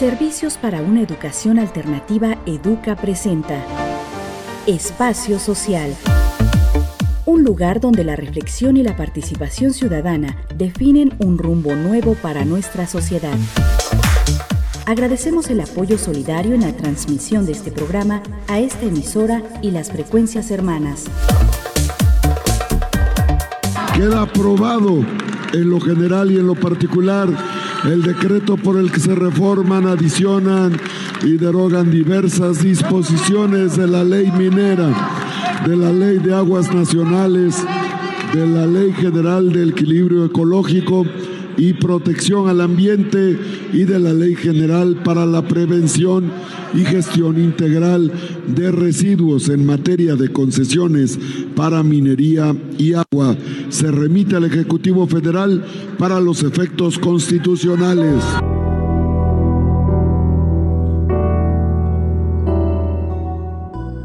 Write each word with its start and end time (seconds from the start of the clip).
Servicios 0.00 0.56
para 0.56 0.80
una 0.80 1.02
educación 1.02 1.58
alternativa 1.58 2.38
Educa 2.46 2.96
presenta 2.96 3.62
Espacio 4.66 5.38
Social. 5.38 5.94
Un 7.26 7.44
lugar 7.44 7.80
donde 7.80 8.02
la 8.02 8.16
reflexión 8.16 8.78
y 8.78 8.82
la 8.82 8.96
participación 8.96 9.74
ciudadana 9.74 10.38
definen 10.56 11.12
un 11.18 11.36
rumbo 11.36 11.74
nuevo 11.74 12.14
para 12.14 12.46
nuestra 12.46 12.86
sociedad. 12.86 13.36
Agradecemos 14.86 15.50
el 15.50 15.60
apoyo 15.60 15.98
solidario 15.98 16.54
en 16.54 16.62
la 16.62 16.72
transmisión 16.74 17.44
de 17.44 17.52
este 17.52 17.70
programa 17.70 18.22
a 18.48 18.58
esta 18.58 18.86
emisora 18.86 19.42
y 19.60 19.70
las 19.70 19.92
frecuencias 19.92 20.50
hermanas. 20.50 21.04
Queda 23.94 24.22
aprobado 24.22 25.04
en 25.52 25.68
lo 25.68 25.78
general 25.78 26.30
y 26.30 26.38
en 26.38 26.46
lo 26.46 26.54
particular 26.54 27.28
el 27.84 28.02
decreto 28.02 28.56
por 28.56 28.78
el 28.78 28.90
que 28.90 29.00
se 29.00 29.14
reforman, 29.14 29.86
adicionan 29.86 30.78
y 31.22 31.32
derogan 31.32 31.90
diversas 31.90 32.62
disposiciones 32.62 33.76
de 33.76 33.86
la 33.86 34.04
ley 34.04 34.30
minera, 34.36 34.88
de 35.66 35.76
la 35.76 35.92
ley 35.92 36.18
de 36.18 36.34
aguas 36.34 36.72
nacionales, 36.74 37.56
de 38.34 38.46
la 38.46 38.66
ley 38.66 38.92
general 38.92 39.52
de 39.52 39.68
equilibrio 39.68 40.24
ecológico 40.24 41.04
y 41.56 41.72
protección 41.74 42.48
al 42.48 42.60
ambiente 42.60 43.38
y 43.72 43.84
de 43.84 43.98
la 43.98 44.12
ley 44.12 44.34
general 44.34 45.02
para 45.04 45.26
la 45.26 45.46
prevención 45.46 46.30
y 46.74 46.84
gestión 46.84 47.42
integral 47.42 48.12
de 48.46 48.70
residuos 48.70 49.48
en 49.48 49.66
materia 49.66 50.16
de 50.16 50.30
concesiones 50.30 51.18
para 51.56 51.82
minería 51.82 52.54
y 52.78 52.94
agua. 52.94 53.36
Se 53.68 53.90
remite 53.90 54.36
al 54.36 54.44
Ejecutivo 54.44 55.06
Federal 55.06 55.64
para 55.98 56.20
los 56.20 56.42
efectos 56.42 56.98
constitucionales. 56.98 58.22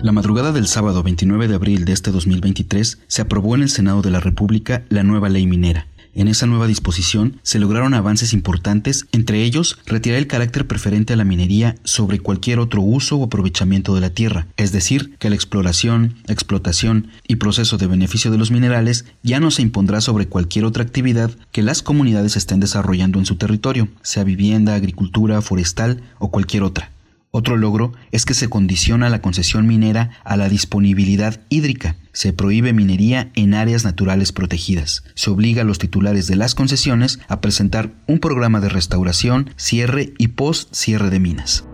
La 0.01 0.11
madrugada 0.11 0.51
del 0.51 0.67
sábado 0.67 1.01
29 1.01 1.47
de 1.47 1.55
abril 1.55 1.85
de 1.85 1.93
este 1.93 2.11
2023 2.11 2.99
se 3.07 3.21
aprobó 3.23 3.55
en 3.55 3.63
el 3.63 3.69
Senado 3.69 4.03
de 4.03 4.11
la 4.11 4.19
República 4.19 4.85
la 4.89 5.01
nueva 5.01 5.29
ley 5.29 5.47
minera 5.47 5.87
en 6.15 6.27
esa 6.27 6.47
nueva 6.47 6.67
disposición 6.67 7.39
se 7.43 7.59
lograron 7.59 7.93
avances 7.93 8.33
importantes, 8.33 9.05
entre 9.11 9.43
ellos 9.43 9.77
retirar 9.85 10.17
el 10.17 10.27
carácter 10.27 10.65
preferente 10.65 11.13
a 11.13 11.15
la 11.15 11.25
minería 11.25 11.75
sobre 11.83 12.19
cualquier 12.19 12.59
otro 12.59 12.81
uso 12.81 13.17
o 13.17 13.25
aprovechamiento 13.25 13.93
de 13.93 14.01
la 14.01 14.09
tierra, 14.09 14.47
es 14.57 14.71
decir, 14.71 15.15
que 15.19 15.29
la 15.29 15.35
exploración, 15.35 16.15
explotación 16.27 17.09
y 17.27 17.35
proceso 17.35 17.77
de 17.77 17.87
beneficio 17.87 18.31
de 18.31 18.37
los 18.37 18.51
minerales 18.51 19.05
ya 19.23 19.39
no 19.39 19.51
se 19.51 19.61
impondrá 19.61 20.01
sobre 20.01 20.27
cualquier 20.27 20.65
otra 20.65 20.83
actividad 20.83 21.31
que 21.51 21.61
las 21.61 21.81
comunidades 21.81 22.37
estén 22.37 22.59
desarrollando 22.59 23.19
en 23.19 23.25
su 23.25 23.35
territorio, 23.35 23.89
sea 24.01 24.23
vivienda, 24.23 24.75
agricultura, 24.75 25.41
forestal 25.41 26.01
o 26.17 26.31
cualquier 26.31 26.63
otra. 26.63 26.91
Otro 27.37 27.57
logro 27.57 27.91
es 28.13 28.23
que 28.23 28.33
se 28.33 28.47
condiciona 28.47 29.09
la 29.09 29.21
concesión 29.21 29.67
minera 29.67 30.11
a 30.23 30.37
la 30.37 30.47
disponibilidad 30.47 31.41
hídrica. 31.49 31.97
Se 32.15 32.31
prohíbe 32.31 32.71
minería 32.71 33.29
en 33.35 33.53
áreas 33.53 33.83
naturales 33.83 34.31
protegidas. 34.31 35.03
Se 35.15 35.29
obliga 35.29 35.63
a 35.63 35.65
los 35.65 35.79
titulares 35.79 36.27
de 36.27 36.37
las 36.37 36.55
concesiones 36.55 37.19
a 37.27 37.41
presentar 37.41 37.91
un 38.07 38.19
programa 38.19 38.61
de 38.61 38.69
restauración, 38.69 39.49
cierre 39.57 40.13
y 40.17 40.29
post 40.29 40.73
cierre 40.73 41.09
de 41.09 41.19
minas. 41.19 41.65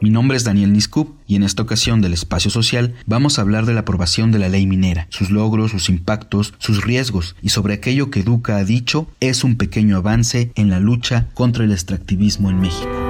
Mi 0.00 0.10
nombre 0.10 0.36
es 0.36 0.44
Daniel 0.44 0.72
Niskup 0.72 1.16
y 1.26 1.34
en 1.34 1.42
esta 1.42 1.62
ocasión 1.62 2.00
del 2.00 2.12
espacio 2.12 2.52
social 2.52 2.94
vamos 3.06 3.38
a 3.38 3.42
hablar 3.42 3.66
de 3.66 3.74
la 3.74 3.80
aprobación 3.80 4.30
de 4.30 4.38
la 4.38 4.48
ley 4.48 4.68
minera, 4.68 5.08
sus 5.10 5.30
logros, 5.30 5.72
sus 5.72 5.88
impactos, 5.88 6.54
sus 6.58 6.84
riesgos 6.84 7.34
y 7.42 7.48
sobre 7.48 7.74
aquello 7.74 8.10
que 8.10 8.22
Duca 8.22 8.58
ha 8.58 8.64
dicho 8.64 9.08
es 9.18 9.42
un 9.42 9.56
pequeño 9.56 9.96
avance 9.96 10.52
en 10.54 10.70
la 10.70 10.78
lucha 10.78 11.26
contra 11.34 11.64
el 11.64 11.72
extractivismo 11.72 12.50
en 12.50 12.60
México. 12.60 13.03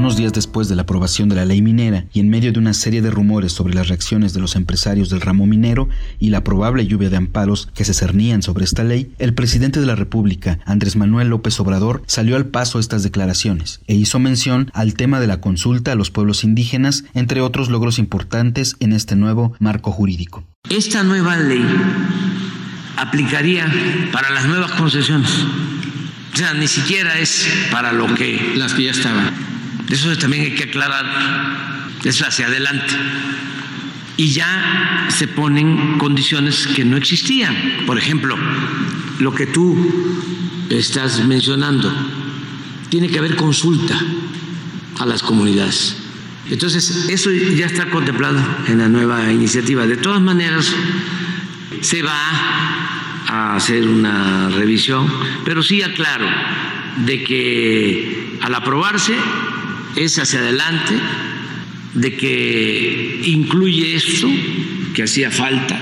Unos 0.00 0.16
días 0.16 0.32
después 0.32 0.66
de 0.70 0.76
la 0.76 0.82
aprobación 0.82 1.28
de 1.28 1.36
la 1.36 1.44
ley 1.44 1.60
minera 1.60 2.06
y 2.14 2.20
en 2.20 2.30
medio 2.30 2.52
de 2.52 2.58
una 2.58 2.72
serie 2.72 3.02
de 3.02 3.10
rumores 3.10 3.52
sobre 3.52 3.74
las 3.74 3.88
reacciones 3.88 4.32
de 4.32 4.40
los 4.40 4.56
empresarios 4.56 5.10
del 5.10 5.20
ramo 5.20 5.44
minero 5.44 5.90
y 6.18 6.30
la 6.30 6.42
probable 6.42 6.86
lluvia 6.86 7.10
de 7.10 7.18
amparos 7.18 7.68
que 7.74 7.84
se 7.84 7.92
cernían 7.92 8.40
sobre 8.40 8.64
esta 8.64 8.82
ley, 8.82 9.12
el 9.18 9.34
presidente 9.34 9.78
de 9.78 9.84
la 9.84 9.96
República, 9.96 10.58
Andrés 10.64 10.96
Manuel 10.96 11.28
López 11.28 11.60
Obrador, 11.60 12.02
salió 12.06 12.36
al 12.36 12.46
paso 12.46 12.78
estas 12.78 13.02
declaraciones 13.02 13.82
e 13.88 13.94
hizo 13.94 14.18
mención 14.18 14.70
al 14.72 14.94
tema 14.94 15.20
de 15.20 15.26
la 15.26 15.42
consulta 15.42 15.92
a 15.92 15.96
los 15.96 16.10
pueblos 16.10 16.44
indígenas, 16.44 17.04
entre 17.12 17.42
otros 17.42 17.68
logros 17.68 17.98
importantes 17.98 18.76
en 18.80 18.94
este 18.94 19.16
nuevo 19.16 19.52
marco 19.58 19.92
jurídico. 19.92 20.44
Esta 20.70 21.02
nueva 21.02 21.36
ley 21.36 21.62
aplicaría 22.96 23.70
para 24.12 24.30
las 24.30 24.46
nuevas 24.46 24.70
concesiones. 24.70 25.30
O 26.32 26.36
sea, 26.38 26.54
ni 26.54 26.68
siquiera 26.68 27.18
es 27.18 27.46
para 27.70 27.92
lo 27.92 28.14
que 28.14 28.54
las 28.56 28.72
que 28.72 28.84
ya 28.84 28.92
estaban 28.92 29.50
eso 29.90 30.16
también 30.16 30.44
hay 30.44 30.54
que 30.54 30.64
aclarar, 30.64 31.06
eso 32.04 32.26
hacia 32.26 32.46
adelante. 32.46 32.94
Y 34.16 34.28
ya 34.28 35.06
se 35.08 35.28
ponen 35.28 35.98
condiciones 35.98 36.66
que 36.66 36.84
no 36.84 36.96
existían. 36.96 37.56
Por 37.86 37.98
ejemplo, 37.98 38.36
lo 39.18 39.34
que 39.34 39.46
tú 39.46 39.76
estás 40.68 41.24
mencionando, 41.24 41.92
tiene 42.88 43.08
que 43.08 43.18
haber 43.18 43.36
consulta 43.36 43.98
a 44.98 45.06
las 45.06 45.22
comunidades. 45.22 45.96
Entonces, 46.50 47.06
eso 47.08 47.30
ya 47.32 47.66
está 47.66 47.88
contemplado 47.90 48.40
en 48.66 48.78
la 48.78 48.88
nueva 48.88 49.32
iniciativa. 49.32 49.86
De 49.86 49.96
todas 49.96 50.20
maneras, 50.20 50.74
se 51.80 52.02
va 52.02 52.30
a 53.26 53.56
hacer 53.56 53.86
una 53.86 54.48
revisión, 54.48 55.06
pero 55.44 55.62
sí 55.62 55.82
aclaro 55.82 56.26
de 57.06 57.22
que 57.22 58.38
al 58.40 58.54
aprobarse 58.54 59.14
es 59.96 60.18
hacia 60.18 60.40
adelante, 60.40 60.94
de 61.94 62.16
que 62.16 63.22
incluye 63.26 63.96
esto 63.96 64.28
que 64.94 65.02
hacía 65.02 65.30
falta, 65.30 65.78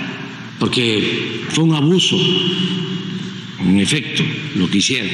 porque 0.58 1.42
fue 1.50 1.64
un 1.64 1.74
abuso, 1.74 2.16
en 3.60 3.78
efecto, 3.80 4.22
lo 4.56 4.70
que 4.70 4.78
hicieron. 4.78 5.10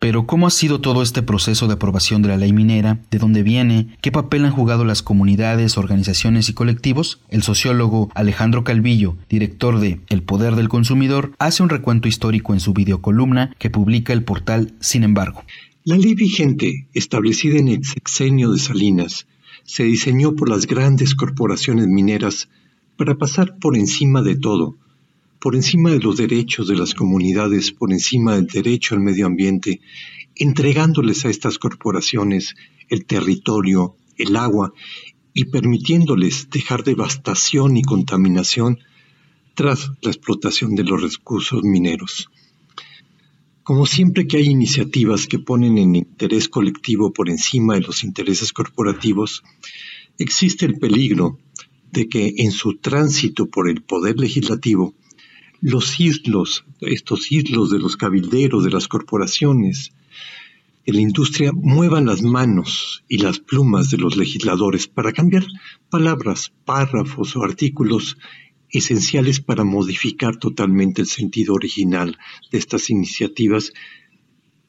Pero 0.00 0.26
¿cómo 0.26 0.46
ha 0.46 0.50
sido 0.50 0.80
todo 0.80 1.02
este 1.02 1.20
proceso 1.20 1.66
de 1.66 1.74
aprobación 1.74 2.22
de 2.22 2.30
la 2.30 2.38
ley 2.38 2.54
minera? 2.54 3.00
¿De 3.10 3.18
dónde 3.18 3.42
viene? 3.42 3.98
¿Qué 4.00 4.10
papel 4.10 4.46
han 4.46 4.50
jugado 4.50 4.86
las 4.86 5.02
comunidades, 5.02 5.76
organizaciones 5.76 6.48
y 6.48 6.54
colectivos? 6.54 7.20
El 7.28 7.42
sociólogo 7.42 8.10
Alejandro 8.14 8.64
Calvillo, 8.64 9.18
director 9.28 9.78
de 9.78 10.00
El 10.08 10.22
Poder 10.22 10.56
del 10.56 10.70
Consumidor, 10.70 11.32
hace 11.38 11.62
un 11.62 11.68
recuento 11.68 12.08
histórico 12.08 12.54
en 12.54 12.60
su 12.60 12.72
videocolumna 12.72 13.54
que 13.58 13.68
publica 13.68 14.14
el 14.14 14.24
portal 14.24 14.72
Sin 14.80 15.04
embargo. 15.04 15.44
La 15.82 15.96
ley 15.96 16.14
vigente, 16.14 16.88
establecida 16.92 17.58
en 17.58 17.68
el 17.68 17.86
sexenio 17.86 18.52
de 18.52 18.58
Salinas, 18.58 19.26
se 19.64 19.84
diseñó 19.84 20.36
por 20.36 20.50
las 20.50 20.66
grandes 20.66 21.14
corporaciones 21.14 21.86
mineras 21.86 22.50
para 22.98 23.16
pasar 23.16 23.56
por 23.58 23.78
encima 23.78 24.20
de 24.20 24.36
todo, 24.36 24.76
por 25.38 25.56
encima 25.56 25.90
de 25.90 26.00
los 26.00 26.18
derechos 26.18 26.68
de 26.68 26.76
las 26.76 26.92
comunidades, 26.92 27.72
por 27.72 27.92
encima 27.92 28.34
del 28.34 28.46
derecho 28.46 28.94
al 28.94 29.00
medio 29.00 29.24
ambiente, 29.24 29.80
entregándoles 30.36 31.24
a 31.24 31.30
estas 31.30 31.56
corporaciones 31.56 32.56
el 32.90 33.06
territorio, 33.06 33.96
el 34.18 34.36
agua 34.36 34.74
y 35.32 35.46
permitiéndoles 35.46 36.50
dejar 36.50 36.84
devastación 36.84 37.78
y 37.78 37.82
contaminación 37.82 38.80
tras 39.54 39.92
la 40.02 40.10
explotación 40.10 40.74
de 40.74 40.84
los 40.84 41.00
recursos 41.00 41.62
mineros. 41.62 42.28
Como 43.62 43.84
siempre 43.84 44.26
que 44.26 44.38
hay 44.38 44.46
iniciativas 44.46 45.26
que 45.26 45.38
ponen 45.38 45.76
el 45.76 45.94
interés 45.94 46.48
colectivo 46.48 47.12
por 47.12 47.28
encima 47.28 47.74
de 47.74 47.82
los 47.82 48.04
intereses 48.04 48.52
corporativos, 48.52 49.42
existe 50.18 50.64
el 50.64 50.78
peligro 50.78 51.38
de 51.92 52.08
que 52.08 52.34
en 52.38 52.52
su 52.52 52.78
tránsito 52.78 53.46
por 53.46 53.68
el 53.68 53.82
poder 53.82 54.18
legislativo, 54.18 54.94
los 55.60 56.00
islos, 56.00 56.64
estos 56.80 57.30
islos 57.30 57.70
de 57.70 57.78
los 57.78 57.98
cabilderos, 57.98 58.64
de 58.64 58.70
las 58.70 58.88
corporaciones, 58.88 59.92
de 60.86 60.94
la 60.94 61.02
industria, 61.02 61.52
muevan 61.52 62.06
las 62.06 62.22
manos 62.22 63.04
y 63.08 63.18
las 63.18 63.40
plumas 63.40 63.90
de 63.90 63.98
los 63.98 64.16
legisladores 64.16 64.88
para 64.88 65.12
cambiar 65.12 65.44
palabras, 65.90 66.52
párrafos 66.64 67.36
o 67.36 67.44
artículos 67.44 68.16
esenciales 68.72 69.40
para 69.40 69.64
modificar 69.64 70.36
totalmente 70.36 71.02
el 71.02 71.08
sentido 71.08 71.54
original 71.54 72.16
de 72.50 72.58
estas 72.58 72.90
iniciativas 72.90 73.72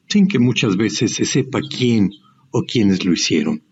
sin 0.08 0.26
que 0.26 0.38
muchas 0.38 0.76
veces 0.76 1.14
se 1.14 1.24
sepa 1.24 1.60
quién 1.60 2.10
o 2.50 2.62
quiénes 2.64 3.04
lo 3.04 3.12
hicieron. 3.12 3.62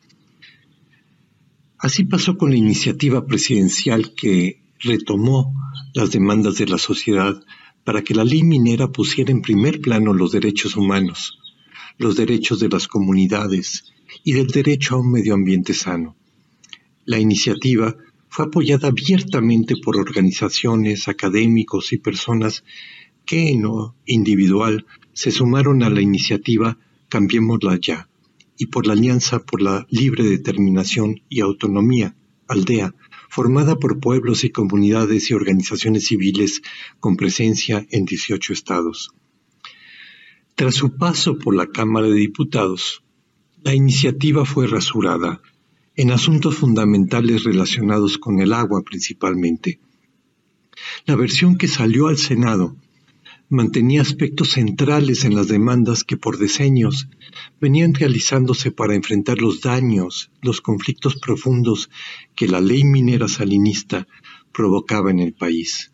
Así 1.79 2.05
pasó 2.05 2.37
con 2.37 2.51
la 2.51 2.57
iniciativa 2.57 3.27
presidencial 3.27 4.15
que 4.15 4.63
retomó 4.79 5.53
las 5.95 6.11
demandas 6.11 6.57
de 6.57 6.67
la 6.67 6.79
sociedad 6.79 7.43
para 7.85 8.03
que 8.03 8.15
la 8.15 8.25
ley 8.25 8.43
minera 8.43 8.89
pusiera 8.89 9.31
en 9.31 9.43
primer 9.43 9.81
plano 9.81 10.13
los 10.13 10.33
derechos 10.33 10.77
humanos, 10.77 11.39
los 11.99 12.17
derechos 12.17 12.61
de 12.61 12.69
las 12.69 12.87
comunidades 12.87 13.93
y 14.25 14.33
del 14.33 14.49
derecho 14.49 14.95
a 14.95 15.01
un 15.01 15.13
medio 15.13 15.35
ambiente 15.35 15.75
sano. 15.75 16.17
La 17.05 17.19
iniciativa 17.19 17.97
fue 18.31 18.47
apoyada 18.47 18.89
abiertamente 18.89 19.77
por 19.77 19.99
organizaciones, 19.99 21.09
académicos 21.09 21.93
y 21.93 21.99
personas 21.99 22.65
que 23.27 23.51
en 23.51 23.63
lo 23.63 23.97
individual 24.07 24.87
se 25.13 25.33
sumaron 25.33 25.83
a 25.83 25.91
la 25.91 26.01
iniciativa 26.01 26.79
Cambiémosla 27.09 27.77
ya 27.81 28.09
y 28.57 28.67
por 28.67 28.87
la 28.87 28.93
Alianza 28.93 29.41
por 29.41 29.61
la 29.61 29.87
Libre 29.91 30.23
Determinación 30.23 31.23
y 31.29 31.41
Autonomía, 31.41 32.15
Aldea, 32.47 32.95
formada 33.29 33.77
por 33.77 33.99
pueblos 33.99 34.45
y 34.45 34.51
comunidades 34.51 35.31
y 35.31 35.35
organizaciones 35.35 36.07
civiles 36.07 36.63
con 37.01 37.17
presencia 37.17 37.85
en 37.91 38.05
18 38.05 38.53
estados. 38.53 39.13
Tras 40.55 40.75
su 40.75 40.97
paso 40.97 41.39
por 41.39 41.57
la 41.57 41.67
Cámara 41.67 42.07
de 42.07 42.15
Diputados, 42.15 43.03
la 43.65 43.75
iniciativa 43.75 44.45
fue 44.45 44.67
rasurada 44.67 45.41
en 46.01 46.13
asuntos 46.13 46.57
fundamentales 46.57 47.45
relacionados 47.45 48.17
con 48.17 48.41
el 48.41 48.55
agua 48.55 48.81
principalmente. 48.83 49.81
La 51.05 51.15
versión 51.15 51.59
que 51.59 51.69
salió 51.69 52.07
al 52.07 52.17
Senado 52.17 52.75
mantenía 53.51 54.01
aspectos 54.01 54.53
centrales 54.53 55.27
en 55.27 55.35
las 55.35 55.49
demandas 55.49 56.03
que 56.03 56.17
por 56.17 56.39
decenios 56.39 57.07
venían 57.61 57.93
realizándose 57.93 58.71
para 58.71 58.95
enfrentar 58.95 59.43
los 59.43 59.61
daños, 59.61 60.31
los 60.41 60.63
conflictos 60.63 61.17
profundos 61.17 61.91
que 62.35 62.49
la 62.49 62.63
ley 62.63 62.83
minera 62.83 63.29
salinista 63.29 64.09
provocaba 64.53 65.11
en 65.11 65.19
el 65.19 65.35
país, 65.35 65.93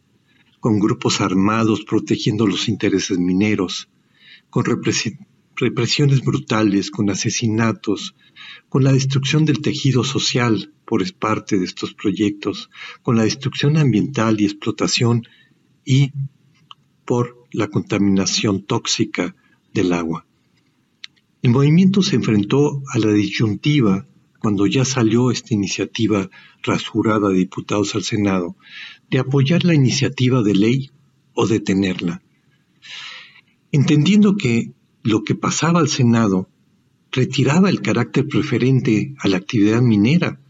con 0.61 0.79
grupos 0.79 1.21
armados 1.21 1.83
protegiendo 1.83 2.47
los 2.47 2.69
intereses 2.69 3.19
mineros, 3.19 3.89
con 4.51 4.67
represiones 5.57 6.23
brutales, 6.23 6.91
con 6.91 7.11
asesinatos, 7.11 8.15
con 8.69 8.85
la 8.85 8.93
destrucción 8.93 9.45
del 9.45 9.61
tejido 9.61 10.05
social 10.05 10.73
por 10.85 11.03
parte 11.15 11.59
de 11.59 11.65
estos 11.65 11.95
proyectos, 11.95 12.71
con 13.03 13.17
la 13.17 13.25
destrucción 13.25 13.77
ambiental 13.77 14.41
y 14.41 14.45
explotación 14.45 15.27
y 15.85 16.13
por 17.05 17.45
la 17.53 17.69
contaminación 17.69 18.65
tóxica 18.65 19.35
del 19.73 19.93
agua. 19.93 20.27
El 21.43 21.51
movimiento 21.51 22.03
se 22.03 22.17
enfrentó 22.17 22.83
a 22.93 22.99
la 22.99 23.13
disyuntiva 23.13 24.07
cuando 24.41 24.67
ya 24.67 24.85
salió 24.85 25.31
esta 25.31 25.55
iniciativa 25.55 26.29
rasurada 26.63 27.29
de 27.31 27.39
diputados 27.39 27.95
al 27.95 28.03
Senado, 28.03 28.57
de 29.11 29.19
apoyar 29.19 29.65
la 29.65 29.75
iniciativa 29.75 30.43
de 30.43 30.55
ley 30.55 30.91
o 31.35 31.47
detenerla. 31.47 32.23
Entendiendo 33.73 34.37
que 34.37 34.73
lo 35.07 35.23
que 35.23 35.37
pasaba 35.37 35.79
al 35.79 35.89
Senado 35.89 36.51
retiraba 37.13 37.71
el 37.71 37.81
carácter 37.81 38.27
preferente 38.27 39.15
a 39.21 39.29
la 39.29 39.37
actividad 39.37 39.81
minera, 39.81 40.41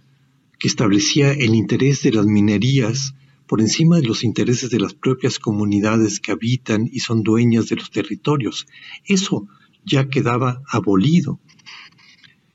que 0.58 0.66
establecía 0.66 1.32
el 1.32 1.54
interés 1.54 2.02
de 2.02 2.12
las 2.12 2.24
minerías 2.24 3.14
por 3.46 3.60
encima 3.60 3.96
de 3.96 4.06
los 4.06 4.24
intereses 4.24 4.70
de 4.70 4.80
las 4.80 4.94
propias 4.94 5.38
comunidades 5.38 6.20
que 6.20 6.32
habitan 6.32 6.88
y 6.90 7.00
son 7.00 7.22
dueñas 7.22 7.68
de 7.68 7.76
los 7.76 7.90
territorios. 7.90 8.66
Eso 9.04 9.46
ya 9.84 10.08
quedaba 10.08 10.62
abolido. 10.70 11.38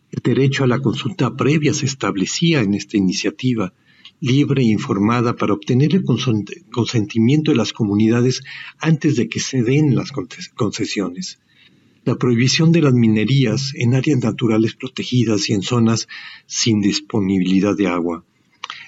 El 0.09 0.21
derecho 0.23 0.63
a 0.63 0.67
la 0.67 0.79
consulta 0.79 1.35
previa 1.35 1.71
se 1.75 1.85
establecía 1.85 2.61
en 2.61 2.73
esta 2.73 2.97
iniciativa, 2.97 3.75
libre 4.19 4.63
e 4.63 4.71
informada 4.71 5.35
para 5.35 5.53
obtener 5.53 5.93
el 5.93 6.03
consentimiento 6.03 7.51
de 7.51 7.57
las 7.57 7.73
comunidades 7.73 8.41
antes 8.79 9.15
de 9.17 9.29
que 9.29 9.39
se 9.39 9.61
den 9.61 9.95
las 9.95 10.11
concesiones. 10.55 11.37
La 12.03 12.15
prohibición 12.15 12.71
de 12.71 12.81
las 12.81 12.93
minerías 12.93 13.73
en 13.75 13.93
áreas 13.93 14.23
naturales 14.23 14.73
protegidas 14.73 15.49
y 15.49 15.53
en 15.53 15.61
zonas 15.61 16.07
sin 16.47 16.81
disponibilidad 16.81 17.77
de 17.77 17.87
agua. 17.87 18.25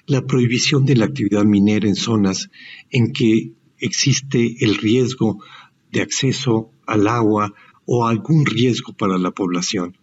La 0.07 0.25
prohibición 0.25 0.85
de 0.85 0.95
la 0.95 1.05
actividad 1.05 1.45
minera 1.45 1.87
en 1.87 1.95
zonas 1.95 2.49
en 2.89 3.13
que 3.13 3.51
existe 3.77 4.55
el 4.61 4.77
riesgo 4.77 5.43
de 5.91 6.01
acceso 6.01 6.71
al 6.87 7.07
agua 7.07 7.53
o 7.85 8.07
algún 8.07 8.47
riesgo 8.47 8.93
para 8.93 9.19
la 9.19 9.29
población, 9.29 9.95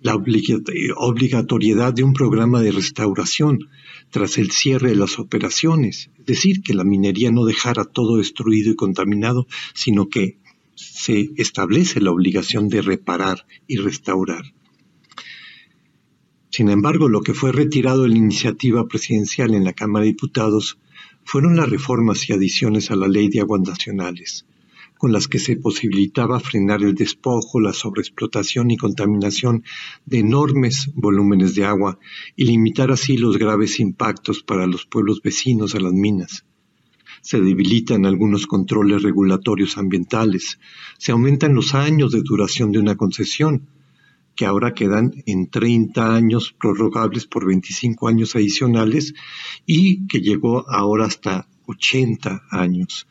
la 0.00 0.14
obligatoriedad 0.14 1.92
de 1.92 2.04
un 2.04 2.12
programa 2.14 2.62
de 2.62 2.72
restauración 2.72 3.68
tras 4.10 4.38
el 4.38 4.52
cierre 4.52 4.90
de 4.90 4.96
las 4.96 5.18
operaciones, 5.18 6.10
es 6.18 6.24
decir, 6.24 6.62
que 6.62 6.72
la 6.72 6.84
minería 6.84 7.30
no 7.30 7.44
dejara 7.44 7.84
todo 7.84 8.16
destruido 8.16 8.70
y 8.70 8.76
contaminado, 8.76 9.46
sino 9.74 10.08
que 10.08 10.38
se 10.78 11.30
establece 11.36 12.00
la 12.00 12.12
obligación 12.12 12.68
de 12.68 12.82
reparar 12.82 13.46
y 13.66 13.78
restaurar. 13.78 14.44
Sin 16.50 16.68
embargo, 16.70 17.08
lo 17.08 17.20
que 17.20 17.34
fue 17.34 17.50
retirado 17.50 18.04
de 18.04 18.10
la 18.10 18.16
iniciativa 18.16 18.86
presidencial 18.86 19.54
en 19.54 19.64
la 19.64 19.72
Cámara 19.72 20.04
de 20.04 20.12
Diputados 20.12 20.78
fueron 21.24 21.56
las 21.56 21.68
reformas 21.68 22.28
y 22.28 22.32
adiciones 22.32 22.92
a 22.92 22.96
la 22.96 23.08
Ley 23.08 23.28
de 23.28 23.40
Aguas 23.40 23.62
Nacionales, 23.62 24.46
con 24.98 25.12
las 25.12 25.26
que 25.26 25.40
se 25.40 25.56
posibilitaba 25.56 26.38
frenar 26.38 26.82
el 26.82 26.94
despojo, 26.94 27.60
la 27.60 27.72
sobreexplotación 27.72 28.70
y 28.70 28.76
contaminación 28.76 29.64
de 30.06 30.20
enormes 30.20 30.90
volúmenes 30.94 31.56
de 31.56 31.64
agua 31.64 31.98
y 32.36 32.44
limitar 32.44 32.92
así 32.92 33.16
los 33.16 33.36
graves 33.36 33.80
impactos 33.80 34.44
para 34.44 34.66
los 34.68 34.86
pueblos 34.86 35.22
vecinos 35.22 35.74
a 35.74 35.80
las 35.80 35.92
minas. 35.92 36.44
Se 37.28 37.42
debilitan 37.42 38.06
algunos 38.06 38.46
controles 38.46 39.02
regulatorios 39.02 39.76
ambientales, 39.76 40.58
se 40.96 41.12
aumentan 41.12 41.54
los 41.54 41.74
años 41.74 42.10
de 42.10 42.22
duración 42.22 42.72
de 42.72 42.78
una 42.78 42.96
concesión, 42.96 43.68
que 44.34 44.46
ahora 44.46 44.72
quedan 44.72 45.12
en 45.26 45.50
30 45.50 46.14
años 46.14 46.54
prorrogables 46.58 47.26
por 47.26 47.44
25 47.46 48.08
años 48.08 48.34
adicionales 48.34 49.12
y 49.66 50.06
que 50.06 50.22
llegó 50.22 50.70
ahora 50.70 51.04
hasta 51.04 51.46
80 51.66 52.44
años 52.50 53.06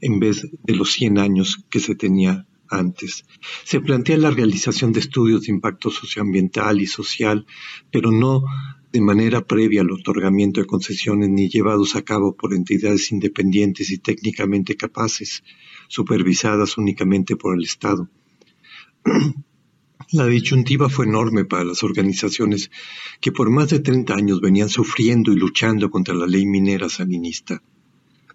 en 0.00 0.20
vez 0.20 0.46
de 0.62 0.76
los 0.76 0.92
100 0.92 1.18
años 1.18 1.64
que 1.68 1.80
se 1.80 1.96
tenía 1.96 2.46
antes. 2.68 3.24
Se 3.64 3.80
plantea 3.80 4.18
la 4.18 4.30
realización 4.30 4.92
de 4.92 5.00
estudios 5.00 5.42
de 5.42 5.50
impacto 5.50 5.90
socioambiental 5.90 6.80
y 6.80 6.86
social, 6.86 7.44
pero 7.90 8.12
no 8.12 8.44
de 8.92 9.00
manera 9.00 9.44
previa 9.44 9.82
al 9.82 9.90
otorgamiento 9.90 10.60
de 10.60 10.66
concesiones 10.66 11.28
ni 11.28 11.48
llevados 11.48 11.94
a 11.96 12.02
cabo 12.02 12.34
por 12.34 12.54
entidades 12.54 13.12
independientes 13.12 13.90
y 13.90 13.98
técnicamente 13.98 14.76
capaces, 14.76 15.42
supervisadas 15.88 16.78
únicamente 16.78 17.36
por 17.36 17.56
el 17.56 17.64
Estado. 17.64 18.08
La 20.12 20.26
disyuntiva 20.26 20.88
fue 20.88 21.04
enorme 21.04 21.44
para 21.44 21.64
las 21.64 21.82
organizaciones 21.82 22.70
que 23.20 23.30
por 23.30 23.50
más 23.50 23.68
de 23.68 23.80
30 23.80 24.14
años 24.14 24.40
venían 24.40 24.70
sufriendo 24.70 25.32
y 25.32 25.36
luchando 25.36 25.90
contra 25.90 26.14
la 26.14 26.26
ley 26.26 26.46
minera 26.46 26.88
salinista. 26.88 27.62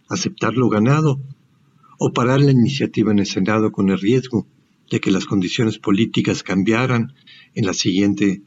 Aceptar 0.08 0.54
lo 0.54 0.70
ganado 0.70 1.20
o 1.98 2.14
parar 2.14 2.42
la 2.42 2.52
iniciativa 2.52 3.12
en 3.12 3.20
el 3.20 3.26
Senado 3.26 3.72
con 3.72 3.90
el 3.90 4.00
riesgo 4.00 4.46
de 4.92 5.00
que 5.00 5.10
las 5.10 5.26
condiciones 5.26 5.80
políticas 5.80 6.44
cambiaran 6.44 7.16
en 7.56 7.66
la 7.66 7.74
siguiente 7.74 8.44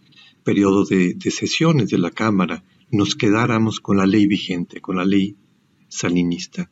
periodo 0.46 0.84
de, 0.84 1.16
sesiones 1.32 1.90
de 1.90 1.98
la 1.98 2.12
Cámara 2.12 2.62
nos 2.92 3.16
quedáramos 3.16 3.80
con 3.80 3.96
la 3.96 4.06
ley 4.06 4.28
vigente, 4.28 4.80
con 4.80 4.94
la 4.94 5.04
ley 5.04 5.34
salinista. 5.88 6.70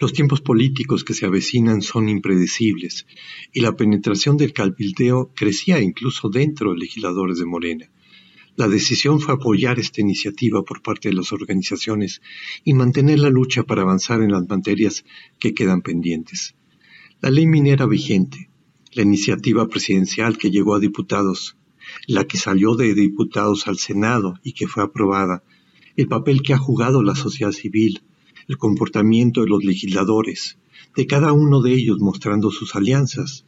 Los 0.00 0.12
tiempos 0.12 0.40
políticos 0.40 1.04
que 1.04 1.14
se 1.14 1.24
avecinan 1.24 1.80
son 1.80 2.08
impredecibles 2.08 3.06
y 3.52 3.60
la 3.60 3.76
penetración 3.76 4.36
del 4.36 4.52
cabildeo 4.52 5.30
crecía 5.32 5.80
incluso 5.80 6.28
dentro 6.28 6.72
de 6.72 6.78
legisladores 6.78 7.38
de 7.38 7.46
Morena. 7.46 7.88
La 8.56 8.66
decisión 8.66 9.20
fue 9.20 9.34
apoyar 9.34 9.78
esta 9.78 10.00
iniciativa 10.00 10.64
por 10.64 10.82
parte 10.82 11.08
de 11.08 11.14
las 11.14 11.30
organizaciones 11.32 12.20
y 12.64 12.74
mantener 12.74 13.20
la 13.20 13.30
lucha 13.30 13.62
para 13.62 13.82
avanzar 13.82 14.22
en 14.22 14.32
las 14.32 14.48
materias 14.48 15.04
que 15.38 15.54
quedan 15.54 15.82
pendientes. 15.82 16.56
La 17.20 17.30
ley 17.30 17.46
minera 17.46 17.86
vigente, 17.86 18.50
la 18.90 19.02
iniciativa 19.02 19.68
presidencial 19.68 20.36
que 20.36 20.50
llegó 20.50 20.74
a 20.74 20.80
diputados, 20.80 21.57
la 22.06 22.24
que 22.24 22.38
salió 22.38 22.74
de 22.74 22.94
diputados 22.94 23.66
al 23.68 23.78
Senado 23.78 24.34
y 24.42 24.52
que 24.52 24.66
fue 24.66 24.82
aprobada, 24.82 25.42
el 25.96 26.08
papel 26.08 26.42
que 26.42 26.54
ha 26.54 26.58
jugado 26.58 27.02
la 27.02 27.14
sociedad 27.14 27.52
civil, 27.52 28.02
el 28.46 28.56
comportamiento 28.56 29.42
de 29.42 29.48
los 29.48 29.64
legisladores, 29.64 30.58
de 30.96 31.06
cada 31.06 31.32
uno 31.32 31.60
de 31.60 31.74
ellos 31.74 31.98
mostrando 32.00 32.50
sus 32.50 32.74
alianzas 32.74 33.44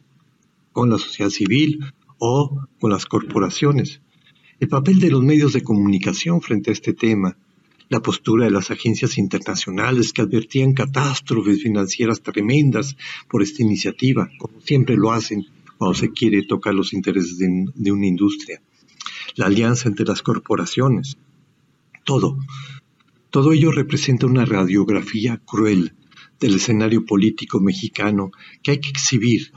con 0.71 0.89
la 0.89 0.97
sociedad 0.97 1.29
civil 1.29 1.79
o 2.17 2.67
con 2.79 2.91
las 2.91 3.05
corporaciones, 3.05 4.01
el 4.59 4.67
papel 4.67 4.99
de 4.99 5.09
los 5.09 5.23
medios 5.23 5.53
de 5.53 5.63
comunicación 5.63 6.41
frente 6.41 6.69
a 6.69 6.73
este 6.73 6.93
tema, 6.93 7.37
la 7.89 8.01
postura 8.01 8.45
de 8.45 8.51
las 8.51 8.71
agencias 8.71 9.17
internacionales 9.17 10.13
que 10.13 10.21
advertían 10.21 10.73
catástrofes 10.73 11.61
financieras 11.61 12.21
tremendas 12.21 12.95
por 13.29 13.41
esta 13.41 13.63
iniciativa, 13.63 14.29
como 14.37 14.61
siempre 14.61 14.95
lo 14.95 15.11
hacen 15.11 15.45
cuando 15.81 15.97
se 15.97 16.11
quiere 16.11 16.43
tocar 16.43 16.75
los 16.75 16.93
intereses 16.93 17.39
de, 17.39 17.91
una 17.91 18.05
industria, 18.05 18.61
la 19.33 19.47
alianza 19.47 19.89
entre 19.89 20.05
las 20.05 20.21
corporaciones, 20.21 21.17
todo, 22.03 22.37
todo 23.31 23.51
ello 23.51 23.71
representa 23.71 24.27
una 24.27 24.45
radiografía 24.45 25.37
cruel 25.37 25.95
del 26.39 26.53
escenario 26.53 27.03
político 27.03 27.59
mexicano 27.59 28.29
que 28.61 28.69
hay 28.69 28.79
que 28.79 28.89
exhibir 28.89 29.53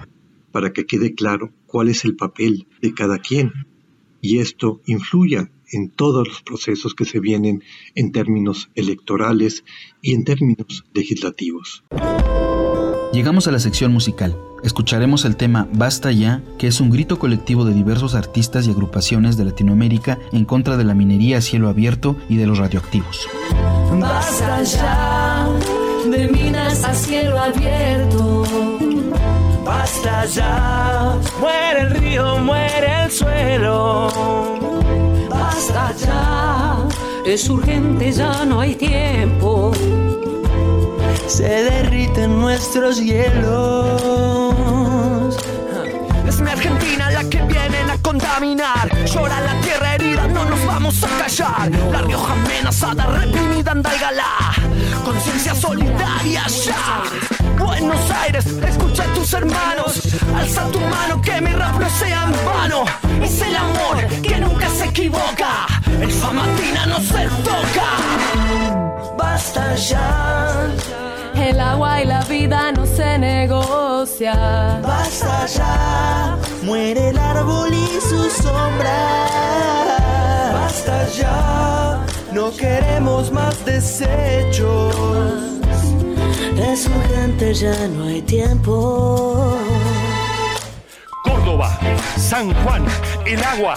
para 0.51 0.73
que 0.73 0.87
quede 0.87 1.15
claro 1.15 1.53
cuál 1.67 1.91
es 1.91 2.07
el 2.07 2.17
papel 2.17 2.69
de 2.81 2.95
cada 2.95 3.19
quien. 3.19 3.53
Y 4.23 4.39
esto 4.39 4.81
influya 4.87 5.51
en 5.73 5.91
todos 5.91 6.27
los 6.27 6.41
procesos 6.41 6.95
que 6.95 7.05
se 7.05 7.21
vienen 7.21 7.63
en 7.95 8.13
términos 8.13 8.71
electorales 8.75 9.63
y 10.01 10.15
en 10.15 10.25
términos 10.25 10.87
legislativos. 10.95 11.85
Llegamos 13.15 13.47
a 13.47 13.53
la 13.53 13.61
sección 13.61 13.93
musical. 13.93 14.37
Escucharemos 14.65 15.25
el 15.25 15.37
tema 15.37 15.69
Basta 15.73 16.11
ya, 16.11 16.43
que 16.59 16.67
es 16.67 16.81
un 16.81 16.91
grito 16.91 17.17
colectivo 17.17 17.65
de 17.65 17.73
diversos 17.73 18.17
artistas 18.17 18.67
y 18.67 18.73
agrupaciones 18.73 19.37
de 19.37 19.45
Latinoamérica 19.45 20.19
en 20.33 20.45
contra 20.45 20.77
de 20.77 20.83
la 20.83 20.95
minería 20.95 21.39
a 21.39 21.41
cielo 21.41 21.69
abierto 21.69 22.17
y 22.29 22.39
de 22.39 22.49
los 22.49 22.59
radioactivos. 22.59 23.29
Basta 24.01 24.65
ya 24.65 25.47
de 26.11 26.27
minas 26.27 26.83
a 26.83 26.93
cielo 26.93 27.39
abierto. 27.39 28.43
Basta 29.65 30.25
ya, 30.25 31.17
muere 31.39 31.83
el 31.83 31.91
río, 31.91 32.39
muere 32.39 33.05
el 33.05 33.13
suelo. 33.13 34.09
Basta 35.31 35.95
ya, 36.05 36.89
es 37.25 37.49
urgente, 37.49 38.11
ya 38.11 38.45
no 38.45 38.59
hay 38.59 38.75
tiempo. 38.75 39.71
Se 41.27 41.43
derriten 41.43 42.41
nuestros 42.41 43.01
hielos. 43.03 44.05
Es 46.27 46.41
mi 46.41 46.51
Argentina 46.51 47.11
la 47.11 47.25
que 47.25 47.43
vienen 47.43 47.91
a 47.91 47.99
contaminar. 48.03 48.89
Llora 49.07 49.41
la 49.41 49.61
tierra 49.61 49.95
herida, 49.95 50.27
no 50.29 50.45
nos 50.45 50.65
vamos 50.67 51.03
a 51.03 51.09
callar. 51.19 51.71
La 51.91 52.03
Rioja 52.03 52.33
amenazada, 52.33 53.07
reprimida, 53.07 53.73
andalgalá. 53.73 54.53
Conciencia 55.05 55.55
solidaria 55.55 56.47
ya. 56.47 57.03
Buenos 57.59 58.11
Aires, 58.11 58.47
escucha 58.47 59.05
a 59.05 59.15
tus 59.15 59.33
hermanos. 59.33 60.01
Alza 60.37 60.69
tu 60.71 60.81
mano, 60.81 61.21
que 61.21 61.41
mi 61.41 61.53
rap 61.53 61.79
no 61.79 61.89
sea 61.91 62.25
en 62.25 62.33
vano. 62.45 62.85
Es 63.23 63.41
el 63.43 63.57
amor 63.57 64.07
que 64.23 64.39
nunca 64.39 64.69
se 64.69 64.85
equivoca. 64.87 65.67
El 66.01 66.11
famatina 66.11 66.87
no 66.87 66.99
se 67.01 67.29
toca. 67.45 67.89
Basta 69.17 69.75
ya. 69.77 71.04
El 71.37 71.61
agua 71.61 72.03
y 72.03 72.07
la 72.07 72.23
vida 72.25 72.73
no 72.73 72.87
se 72.87 73.19
negocia. 73.19 74.81
Basta 74.83 75.47
ya. 75.47 76.39
Muere 76.63 77.11
el 77.11 77.19
árbol 77.19 77.73
y 77.73 78.01
su 78.01 78.31
sombra. 78.31 79.27
Basta 80.53 81.09
ya. 81.09 82.05
No 82.33 82.51
queremos 82.57 83.31
más 83.31 83.65
desechos. 83.65 84.95
Es 86.57 86.87
urgente, 86.87 87.55
ya 87.55 87.89
no 87.89 88.05
hay 88.05 88.23
tiempo. 88.23 89.59
Córdoba, 91.25 91.79
San 92.17 92.55
Juan, 92.63 92.85
el 93.27 93.43
agua. 93.43 93.77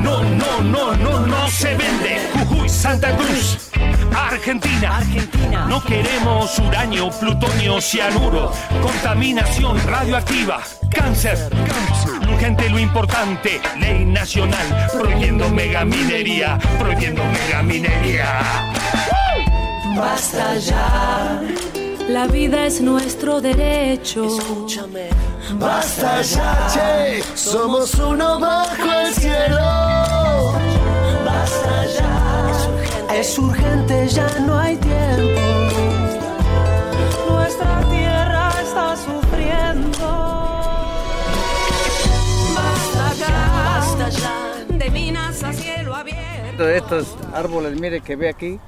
No, 0.00 0.22
no, 0.22 0.62
no, 0.62 0.96
no, 0.96 1.26
no 1.26 1.48
se 1.48 1.76
vende. 1.76 2.20
Jujuy, 2.34 2.68
Santa 2.68 3.16
Cruz. 3.16 3.70
Argentina. 4.14 4.98
Argentina. 4.98 5.66
No 5.66 5.82
queremos 5.82 6.58
uranio, 6.58 7.10
plutonio, 7.10 7.80
cianuro, 7.80 8.52
contaminación 8.82 9.78
radioactiva, 9.86 10.60
cáncer. 10.90 11.38
Urgente 12.30 12.68
lo 12.70 12.78
importante, 12.78 13.60
ley 13.78 14.04
nacional, 14.04 14.88
prohibiendo 14.92 15.48
megaminería, 15.50 16.58
prohibiendo 16.78 17.22
megaminería. 17.24 18.40
Basta 19.96 20.56
ya. 20.58 21.40
La 22.08 22.26
vida 22.26 22.66
es 22.66 22.80
nuestro 22.80 23.40
derecho. 23.40 24.26
Escúchame. 24.26 25.08
Basta 25.54 26.22
ya, 26.22 26.66
che. 26.72 27.22
Somos 27.34 27.94
uno 27.94 28.38
bajo 28.38 28.92
el 29.06 29.14
cielo. 29.14 30.03
Es 33.14 33.38
urgente, 33.38 34.08
ya 34.08 34.28
no 34.40 34.58
hay 34.58 34.76
tiempo. 34.76 35.40
Nuestra 37.30 37.80
tierra 37.88 38.50
está 38.60 38.96
sufriendo. 38.96 40.08
Basta 42.56 43.14
ya. 43.14 43.28
Basta 43.54 44.08
ya. 44.08 44.64
De 44.68 44.90
minas 44.90 45.44
a 45.44 45.52
cielo 45.52 45.94
abierto. 45.94 46.68
Estos 46.68 47.16
árboles, 47.32 47.80
mire 47.80 48.00
que 48.00 48.16
ve 48.16 48.28
aquí, 48.28 48.58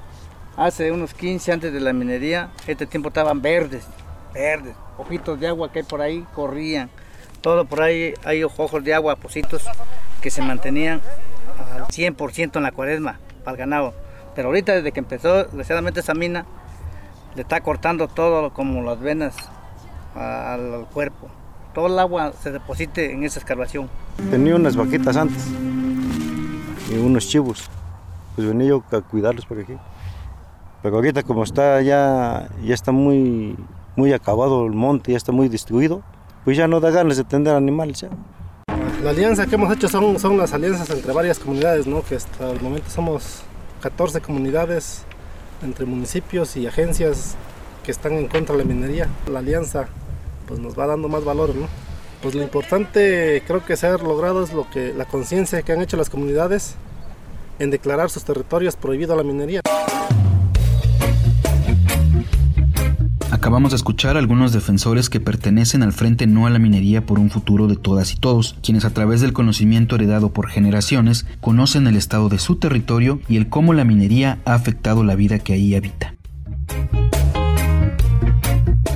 hace 0.55 0.93
unos 0.93 1.13
15 1.13 1.51
antes 1.51 1.73
de 1.73 1.81
la 1.81 1.91
minería, 1.91 2.49
este 2.67 2.85
tiempo 2.85 3.09
estaban 3.09 3.41
verdes, 3.41 3.85
verdes, 4.33 4.77
ojitos 4.97 5.37
de 5.41 5.49
agua 5.49 5.73
que 5.73 5.79
hay 5.79 5.85
por 5.85 6.01
ahí 6.01 6.25
corrían, 6.33 6.89
todo 7.41 7.65
por 7.65 7.81
ahí 7.81 8.13
hay 8.23 8.45
ojos 8.45 8.81
de 8.81 8.93
agua, 8.93 9.17
pocitos 9.17 9.65
que 10.21 10.31
se 10.31 10.41
mantenían 10.41 11.01
al 11.73 11.83
100% 11.87 12.55
en 12.55 12.63
la 12.63 12.71
cuaresma 12.71 13.19
para 13.43 13.51
el 13.51 13.57
ganado. 13.57 14.06
Pero 14.37 14.49
ahorita 14.49 14.75
desde 14.75 14.91
que 14.91 14.99
empezó, 14.99 15.45
desgraciadamente 15.45 16.01
esa 16.01 16.13
mina, 16.13 16.45
le 17.33 17.41
está 17.41 17.59
cortando 17.61 18.07
todo 18.07 18.53
como 18.53 18.83
las 18.83 18.99
venas 18.99 19.35
al, 20.13 20.75
al 20.75 20.85
cuerpo. 20.85 21.27
Todo 21.73 21.87
el 21.87 21.97
agua 21.97 22.33
se 22.39 22.51
deposite 22.51 23.11
en 23.11 23.23
esa 23.23 23.39
excavación. 23.39 23.89
Tenía 24.29 24.55
unas 24.55 24.75
vaquitas 24.75 25.17
antes 25.17 25.43
y 26.91 26.97
unos 26.99 27.27
chivos. 27.27 27.67
Pues 28.35 28.47
venía 28.47 28.67
yo 28.67 28.83
a 28.91 29.01
cuidarlos 29.01 29.47
por 29.47 29.59
aquí. 29.59 29.73
Pero 30.83 30.97
ahorita 30.97 31.23
como 31.23 31.43
está 31.43 31.81
ya, 31.81 32.47
ya 32.63 32.75
está 32.75 32.91
muy, 32.91 33.55
muy 33.95 34.13
acabado 34.13 34.67
el 34.67 34.73
monte, 34.73 35.13
ya 35.13 35.17
está 35.17 35.31
muy 35.31 35.49
distribuido, 35.49 36.03
pues 36.45 36.55
ya 36.57 36.67
no 36.67 36.79
da 36.79 36.91
ganas 36.91 37.17
de 37.17 37.23
tener 37.23 37.55
animales 37.55 38.01
ya. 38.01 38.09
La 39.01 39.09
alianza 39.09 39.47
que 39.47 39.55
hemos 39.55 39.75
hecho 39.75 39.89
son, 39.89 40.19
son 40.19 40.37
las 40.37 40.53
alianzas 40.53 40.87
entre 40.91 41.11
varias 41.11 41.39
comunidades, 41.39 41.87
¿no? 41.87 42.03
que 42.03 42.17
hasta 42.17 42.51
el 42.51 42.61
momento 42.61 42.91
somos 42.91 43.41
14 43.81 44.21
comunidades 44.21 45.03
entre 45.63 45.85
municipios 45.85 46.55
y 46.57 46.67
agencias 46.67 47.35
que 47.83 47.91
están 47.91 48.13
en 48.13 48.27
contra 48.27 48.55
de 48.55 48.63
la 48.63 48.67
minería. 48.67 49.07
La 49.31 49.39
alianza 49.39 49.87
pues, 50.47 50.59
nos 50.59 50.77
va 50.77 50.87
dando 50.87 51.07
más 51.07 51.23
valor. 51.23 51.55
¿no? 51.55 51.67
Pues 52.21 52.35
lo 52.35 52.41
importante 52.41 53.43
creo 53.45 53.65
que 53.65 53.77
se 53.77 53.87
ha 53.87 53.97
logrado 53.97 54.43
es 54.43 54.53
lo 54.53 54.69
que, 54.69 54.93
la 54.93 55.05
conciencia 55.05 55.61
que 55.61 55.71
han 55.71 55.81
hecho 55.81 55.97
las 55.97 56.09
comunidades 56.09 56.75
en 57.59 57.71
declarar 57.71 58.09
sus 58.09 58.23
territorios 58.23 58.75
prohibido 58.75 59.13
a 59.13 59.17
la 59.17 59.23
minería. 59.23 59.61
Acabamos 63.47 63.71
de 63.71 63.77
escuchar 63.77 64.17
a 64.17 64.19
algunos 64.19 64.51
defensores 64.51 65.09
que 65.09 65.21
pertenecen 65.21 65.81
al 65.81 65.93
Frente 65.93 66.27
No 66.27 66.47
a 66.47 66.49
la 66.49 66.59
Minería 66.59 67.05
por 67.05 67.17
un 67.17 67.29
futuro 67.29 67.67
de 67.67 67.77
todas 67.77 68.11
y 68.11 68.17
todos, 68.17 68.57
quienes 68.61 68.83
a 68.83 68.89
través 68.89 69.21
del 69.21 69.31
conocimiento 69.31 69.95
heredado 69.95 70.33
por 70.33 70.49
generaciones 70.49 71.25
conocen 71.39 71.87
el 71.87 71.95
estado 71.95 72.27
de 72.27 72.39
su 72.39 72.57
territorio 72.57 73.21
y 73.29 73.37
el 73.37 73.47
cómo 73.47 73.73
la 73.73 73.85
minería 73.85 74.39
ha 74.43 74.53
afectado 74.53 75.01
la 75.05 75.15
vida 75.15 75.39
que 75.39 75.53
ahí 75.53 75.75
habita. 75.75 76.13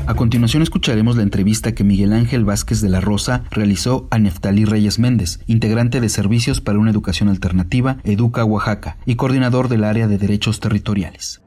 A 0.05 0.15
continuación 0.15 0.61
escucharemos 0.61 1.15
la 1.15 1.23
entrevista 1.23 1.73
que 1.73 1.85
Miguel 1.85 2.11
Ángel 2.11 2.43
Vázquez 2.43 2.81
de 2.81 2.89
la 2.89 2.99
Rosa 2.99 3.45
realizó 3.51 4.09
a 4.11 4.19
Neftalí 4.19 4.65
Reyes 4.65 4.99
Méndez, 4.99 5.39
integrante 5.47 6.01
de 6.01 6.09
Servicios 6.09 6.59
para 6.59 6.77
una 6.77 6.91
Educación 6.91 7.29
Alternativa, 7.29 7.99
Educa 8.03 8.43
Oaxaca, 8.43 8.97
y 9.05 9.15
coordinador 9.15 9.69
del 9.69 9.85
área 9.85 10.09
de 10.09 10.17
Derechos 10.17 10.59
Territoriales. 10.59 11.40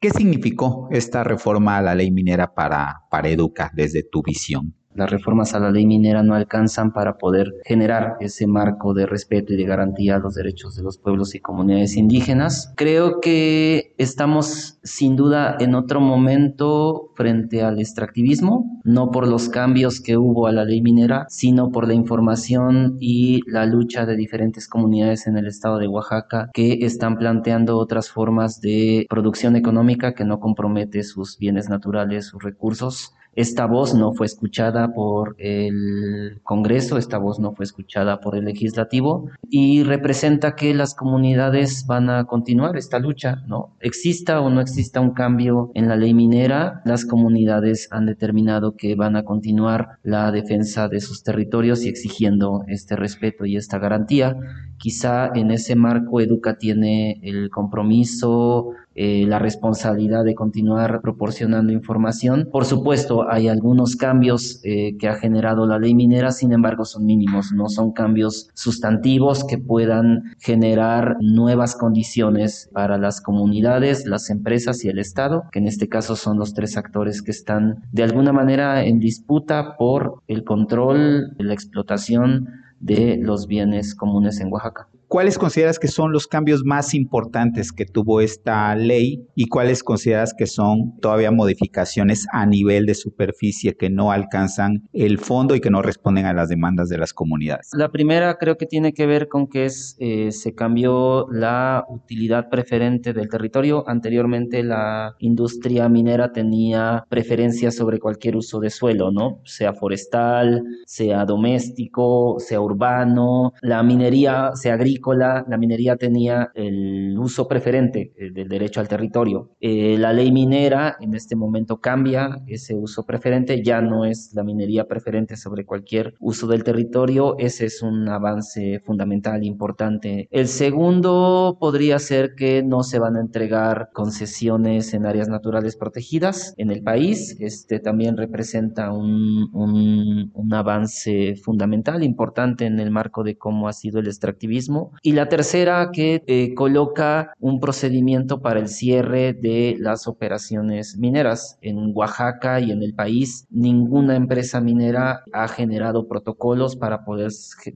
¿Qué 0.00 0.08
significó 0.08 0.88
esta 0.90 1.24
reforma 1.24 1.76
a 1.76 1.82
la 1.82 1.94
ley 1.94 2.10
minera 2.10 2.54
para, 2.54 3.02
para 3.10 3.28
Educa 3.28 3.70
desde 3.74 4.02
tu 4.02 4.22
visión? 4.22 4.74
Las 5.00 5.08
reformas 5.08 5.54
a 5.54 5.60
la 5.60 5.70
ley 5.70 5.86
minera 5.86 6.22
no 6.22 6.34
alcanzan 6.34 6.92
para 6.92 7.16
poder 7.16 7.54
generar 7.64 8.16
ese 8.20 8.46
marco 8.46 8.92
de 8.92 9.06
respeto 9.06 9.54
y 9.54 9.56
de 9.56 9.64
garantía 9.64 10.16
a 10.16 10.18
los 10.18 10.34
derechos 10.34 10.76
de 10.76 10.82
los 10.82 10.98
pueblos 10.98 11.34
y 11.34 11.40
comunidades 11.40 11.96
indígenas. 11.96 12.74
Creo 12.76 13.18
que 13.18 13.94
estamos 13.96 14.78
sin 14.82 15.16
duda 15.16 15.56
en 15.58 15.74
otro 15.74 16.02
momento 16.02 17.12
frente 17.14 17.62
al 17.62 17.78
extractivismo, 17.78 18.78
no 18.84 19.10
por 19.10 19.26
los 19.26 19.48
cambios 19.48 20.02
que 20.02 20.18
hubo 20.18 20.46
a 20.46 20.52
la 20.52 20.66
ley 20.66 20.82
minera, 20.82 21.24
sino 21.30 21.70
por 21.70 21.88
la 21.88 21.94
información 21.94 22.98
y 23.00 23.40
la 23.50 23.64
lucha 23.64 24.04
de 24.04 24.16
diferentes 24.16 24.68
comunidades 24.68 25.26
en 25.26 25.38
el 25.38 25.46
estado 25.46 25.78
de 25.78 25.88
Oaxaca 25.88 26.50
que 26.52 26.84
están 26.84 27.16
planteando 27.16 27.78
otras 27.78 28.10
formas 28.10 28.60
de 28.60 29.06
producción 29.08 29.56
económica 29.56 30.12
que 30.12 30.26
no 30.26 30.40
compromete 30.40 31.04
sus 31.04 31.38
bienes 31.38 31.70
naturales, 31.70 32.26
sus 32.26 32.42
recursos 32.42 33.14
esta 33.34 33.66
voz 33.66 33.94
no 33.94 34.12
fue 34.12 34.26
escuchada 34.26 34.92
por 34.92 35.36
el 35.38 36.40
Congreso, 36.42 36.98
esta 36.98 37.18
voz 37.18 37.38
no 37.38 37.52
fue 37.52 37.64
escuchada 37.64 38.20
por 38.20 38.36
el 38.36 38.44
Legislativo 38.44 39.30
y 39.48 39.82
representa 39.84 40.56
que 40.56 40.74
las 40.74 40.94
comunidades 40.94 41.86
van 41.86 42.10
a 42.10 42.24
continuar 42.24 42.76
esta 42.76 42.98
lucha, 42.98 43.42
¿no? 43.46 43.76
Exista 43.80 44.40
o 44.40 44.50
no 44.50 44.60
exista 44.60 45.00
un 45.00 45.12
cambio 45.12 45.70
en 45.74 45.88
la 45.88 45.96
ley 45.96 46.12
minera, 46.12 46.82
las 46.84 47.04
comunidades 47.04 47.88
han 47.90 48.06
determinado 48.06 48.74
que 48.76 48.94
van 48.94 49.16
a 49.16 49.24
continuar 49.24 49.98
la 50.02 50.32
defensa 50.32 50.88
de 50.88 51.00
sus 51.00 51.22
territorios 51.22 51.84
y 51.84 51.88
exigiendo 51.88 52.64
este 52.66 52.96
respeto 52.96 53.46
y 53.46 53.56
esta 53.56 53.78
garantía. 53.78 54.36
Quizá 54.78 55.30
en 55.34 55.50
ese 55.50 55.76
marco 55.76 56.20
Educa 56.20 56.56
tiene 56.58 57.20
el 57.22 57.50
compromiso, 57.50 58.72
eh, 58.94 59.24
la 59.26 59.38
responsabilidad 59.38 60.24
de 60.24 60.34
continuar 60.34 61.00
proporcionando 61.00 61.72
información. 61.72 62.48
Por 62.50 62.64
supuesto, 62.64 63.30
hay 63.30 63.48
algunos 63.48 63.94
cambios 63.94 64.60
eh, 64.64 64.96
que 64.98 65.08
ha 65.08 65.14
generado 65.14 65.64
la 65.66 65.78
ley 65.78 65.94
minera, 65.94 66.32
sin 66.32 66.52
embargo, 66.52 66.84
son 66.84 67.06
mínimos, 67.06 67.52
no 67.52 67.68
son 67.68 67.92
cambios 67.92 68.50
sustantivos 68.54 69.44
que 69.44 69.58
puedan 69.58 70.34
generar 70.40 71.16
nuevas 71.20 71.76
condiciones 71.76 72.68
para 72.72 72.98
las 72.98 73.20
comunidades, 73.20 74.06
las 74.06 74.28
empresas 74.28 74.84
y 74.84 74.88
el 74.88 74.98
Estado, 74.98 75.44
que 75.52 75.60
en 75.60 75.68
este 75.68 75.88
caso 75.88 76.16
son 76.16 76.38
los 76.38 76.54
tres 76.54 76.76
actores 76.76 77.22
que 77.22 77.30
están 77.30 77.84
de 77.92 78.02
alguna 78.02 78.32
manera 78.32 78.84
en 78.84 78.98
disputa 78.98 79.76
por 79.76 80.22
el 80.26 80.44
control, 80.44 81.34
la 81.38 81.54
explotación 81.54 82.48
de 82.80 83.18
los 83.18 83.46
bienes 83.46 83.94
comunes 83.94 84.40
en 84.40 84.52
Oaxaca. 84.52 84.88
¿Cuáles 85.10 85.38
consideras 85.38 85.80
que 85.80 85.88
son 85.88 86.12
los 86.12 86.28
cambios 86.28 86.62
más 86.64 86.94
importantes 86.94 87.72
que 87.72 87.84
tuvo 87.84 88.20
esta 88.20 88.76
ley 88.76 89.26
y 89.34 89.48
cuáles 89.48 89.82
consideras 89.82 90.32
que 90.38 90.46
son 90.46 91.00
todavía 91.00 91.32
modificaciones 91.32 92.28
a 92.30 92.46
nivel 92.46 92.86
de 92.86 92.94
superficie 92.94 93.74
que 93.74 93.90
no 93.90 94.12
alcanzan 94.12 94.88
el 94.92 95.18
fondo 95.18 95.56
y 95.56 95.60
que 95.60 95.68
no 95.68 95.82
responden 95.82 96.26
a 96.26 96.32
las 96.32 96.48
demandas 96.48 96.88
de 96.88 96.96
las 96.96 97.12
comunidades? 97.12 97.70
La 97.72 97.88
primera 97.88 98.36
creo 98.36 98.56
que 98.56 98.66
tiene 98.66 98.92
que 98.92 99.06
ver 99.06 99.26
con 99.26 99.48
que 99.48 99.64
es, 99.64 99.96
eh, 99.98 100.30
se 100.30 100.54
cambió 100.54 101.26
la 101.32 101.84
utilidad 101.88 102.48
preferente 102.48 103.12
del 103.12 103.28
territorio. 103.28 103.82
Anteriormente 103.88 104.62
la 104.62 105.16
industria 105.18 105.88
minera 105.88 106.30
tenía 106.30 107.04
preferencia 107.08 107.72
sobre 107.72 107.98
cualquier 107.98 108.36
uso 108.36 108.60
de 108.60 108.70
suelo, 108.70 109.10
¿no? 109.10 109.40
Sea 109.44 109.72
forestal, 109.72 110.62
sea 110.86 111.24
doméstico, 111.24 112.36
sea 112.38 112.60
urbano, 112.60 113.54
la 113.60 113.82
minería, 113.82 114.52
sea 114.54 114.74
agrícola 114.74 114.99
la 115.14 115.58
minería 115.58 115.96
tenía 115.96 116.50
el 116.54 117.18
uso 117.18 117.48
preferente 117.48 118.12
eh, 118.16 118.30
del 118.32 118.48
derecho 118.48 118.80
al 118.80 118.88
territorio. 118.88 119.50
Eh, 119.60 119.96
la 119.98 120.12
ley 120.12 120.32
minera 120.32 120.96
en 121.00 121.14
este 121.14 121.36
momento 121.36 121.80
cambia 121.80 122.42
ese 122.46 122.74
uso 122.74 123.04
preferente, 123.04 123.62
ya 123.62 123.80
no 123.80 124.04
es 124.04 124.32
la 124.34 124.44
minería 124.44 124.86
preferente 124.86 125.36
sobre 125.36 125.64
cualquier 125.64 126.14
uso 126.20 126.46
del 126.46 126.64
territorio. 126.64 127.36
Ese 127.38 127.66
es 127.66 127.82
un 127.82 128.08
avance 128.08 128.80
fundamental, 128.84 129.44
importante. 129.44 130.28
El 130.30 130.48
segundo 130.48 131.56
podría 131.60 131.98
ser 131.98 132.34
que 132.34 132.62
no 132.62 132.82
se 132.82 132.98
van 132.98 133.16
a 133.16 133.20
entregar 133.20 133.90
concesiones 133.92 134.94
en 134.94 135.06
áreas 135.06 135.28
naturales 135.28 135.76
protegidas 135.76 136.54
en 136.56 136.70
el 136.70 136.82
país. 136.82 137.36
Este 137.40 137.80
también 137.80 138.16
representa 138.16 138.92
un, 138.92 139.48
un, 139.52 140.30
un 140.34 140.54
avance 140.54 141.36
fundamental, 141.36 142.02
importante 142.02 142.66
en 142.66 142.78
el 142.80 142.90
marco 142.90 143.22
de 143.24 143.36
cómo 143.36 143.68
ha 143.68 143.72
sido 143.72 144.00
el 144.00 144.06
extractivismo 144.06 144.89
y 145.02 145.12
la 145.12 145.28
tercera 145.28 145.90
que 145.92 146.22
eh, 146.26 146.54
coloca 146.54 147.32
un 147.38 147.60
procedimiento 147.60 148.40
para 148.40 148.60
el 148.60 148.68
cierre 148.68 149.32
de 149.32 149.76
las 149.78 150.06
operaciones 150.06 150.98
mineras. 150.98 151.58
En 151.62 151.92
Oaxaca 151.94 152.60
y 152.60 152.70
en 152.70 152.82
el 152.82 152.94
país, 152.94 153.46
ninguna 153.50 154.16
empresa 154.16 154.60
minera 154.60 155.22
ha 155.32 155.48
generado 155.48 156.08
protocolos 156.08 156.76
para 156.76 157.04
poder 157.04 157.30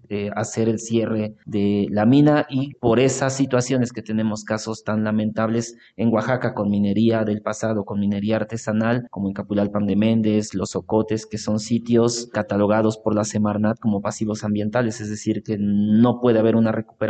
eh, 0.09 0.31
hacer 0.35 0.69
el 0.69 0.79
cierre 0.79 1.35
de 1.47 1.87
la 1.91 2.07
mina 2.07 2.47
y 2.49 2.75
por 2.75 3.01
esas 3.01 3.37
situaciones 3.37 3.93
que 3.93 4.03
tenemos 4.03 4.45
casos 4.45 4.85
tan 4.85 5.05
lamentables 5.05 5.77
en 5.97 6.13
Oaxaca 6.13 6.55
con 6.55 6.71
minería 6.71 7.25
del 7.25 7.43
pasado, 7.43 7.85
con 7.85 8.01
minería 8.01 8.37
artesanal, 8.37 9.07
como 9.11 9.29
en 9.29 9.35
Capulalpan 9.35 9.87
de 9.87 9.97
Méndez, 9.97 10.55
Los 10.55 10.77
Ocotes, 10.77 11.27
que 11.27 11.39
son 11.39 11.59
sitios 11.59 12.29
catalogados 12.33 12.99
por 12.99 13.15
la 13.15 13.25
Semarnat 13.25 13.79
como 13.79 14.01
pasivos 14.01 14.45
ambientales, 14.45 15.01
es 15.01 15.11
decir, 15.11 15.43
que 15.43 15.57
no 15.59 16.21
puede 16.21 16.39
haber 16.39 16.57
una 16.57 16.73
recuperación 16.73 17.04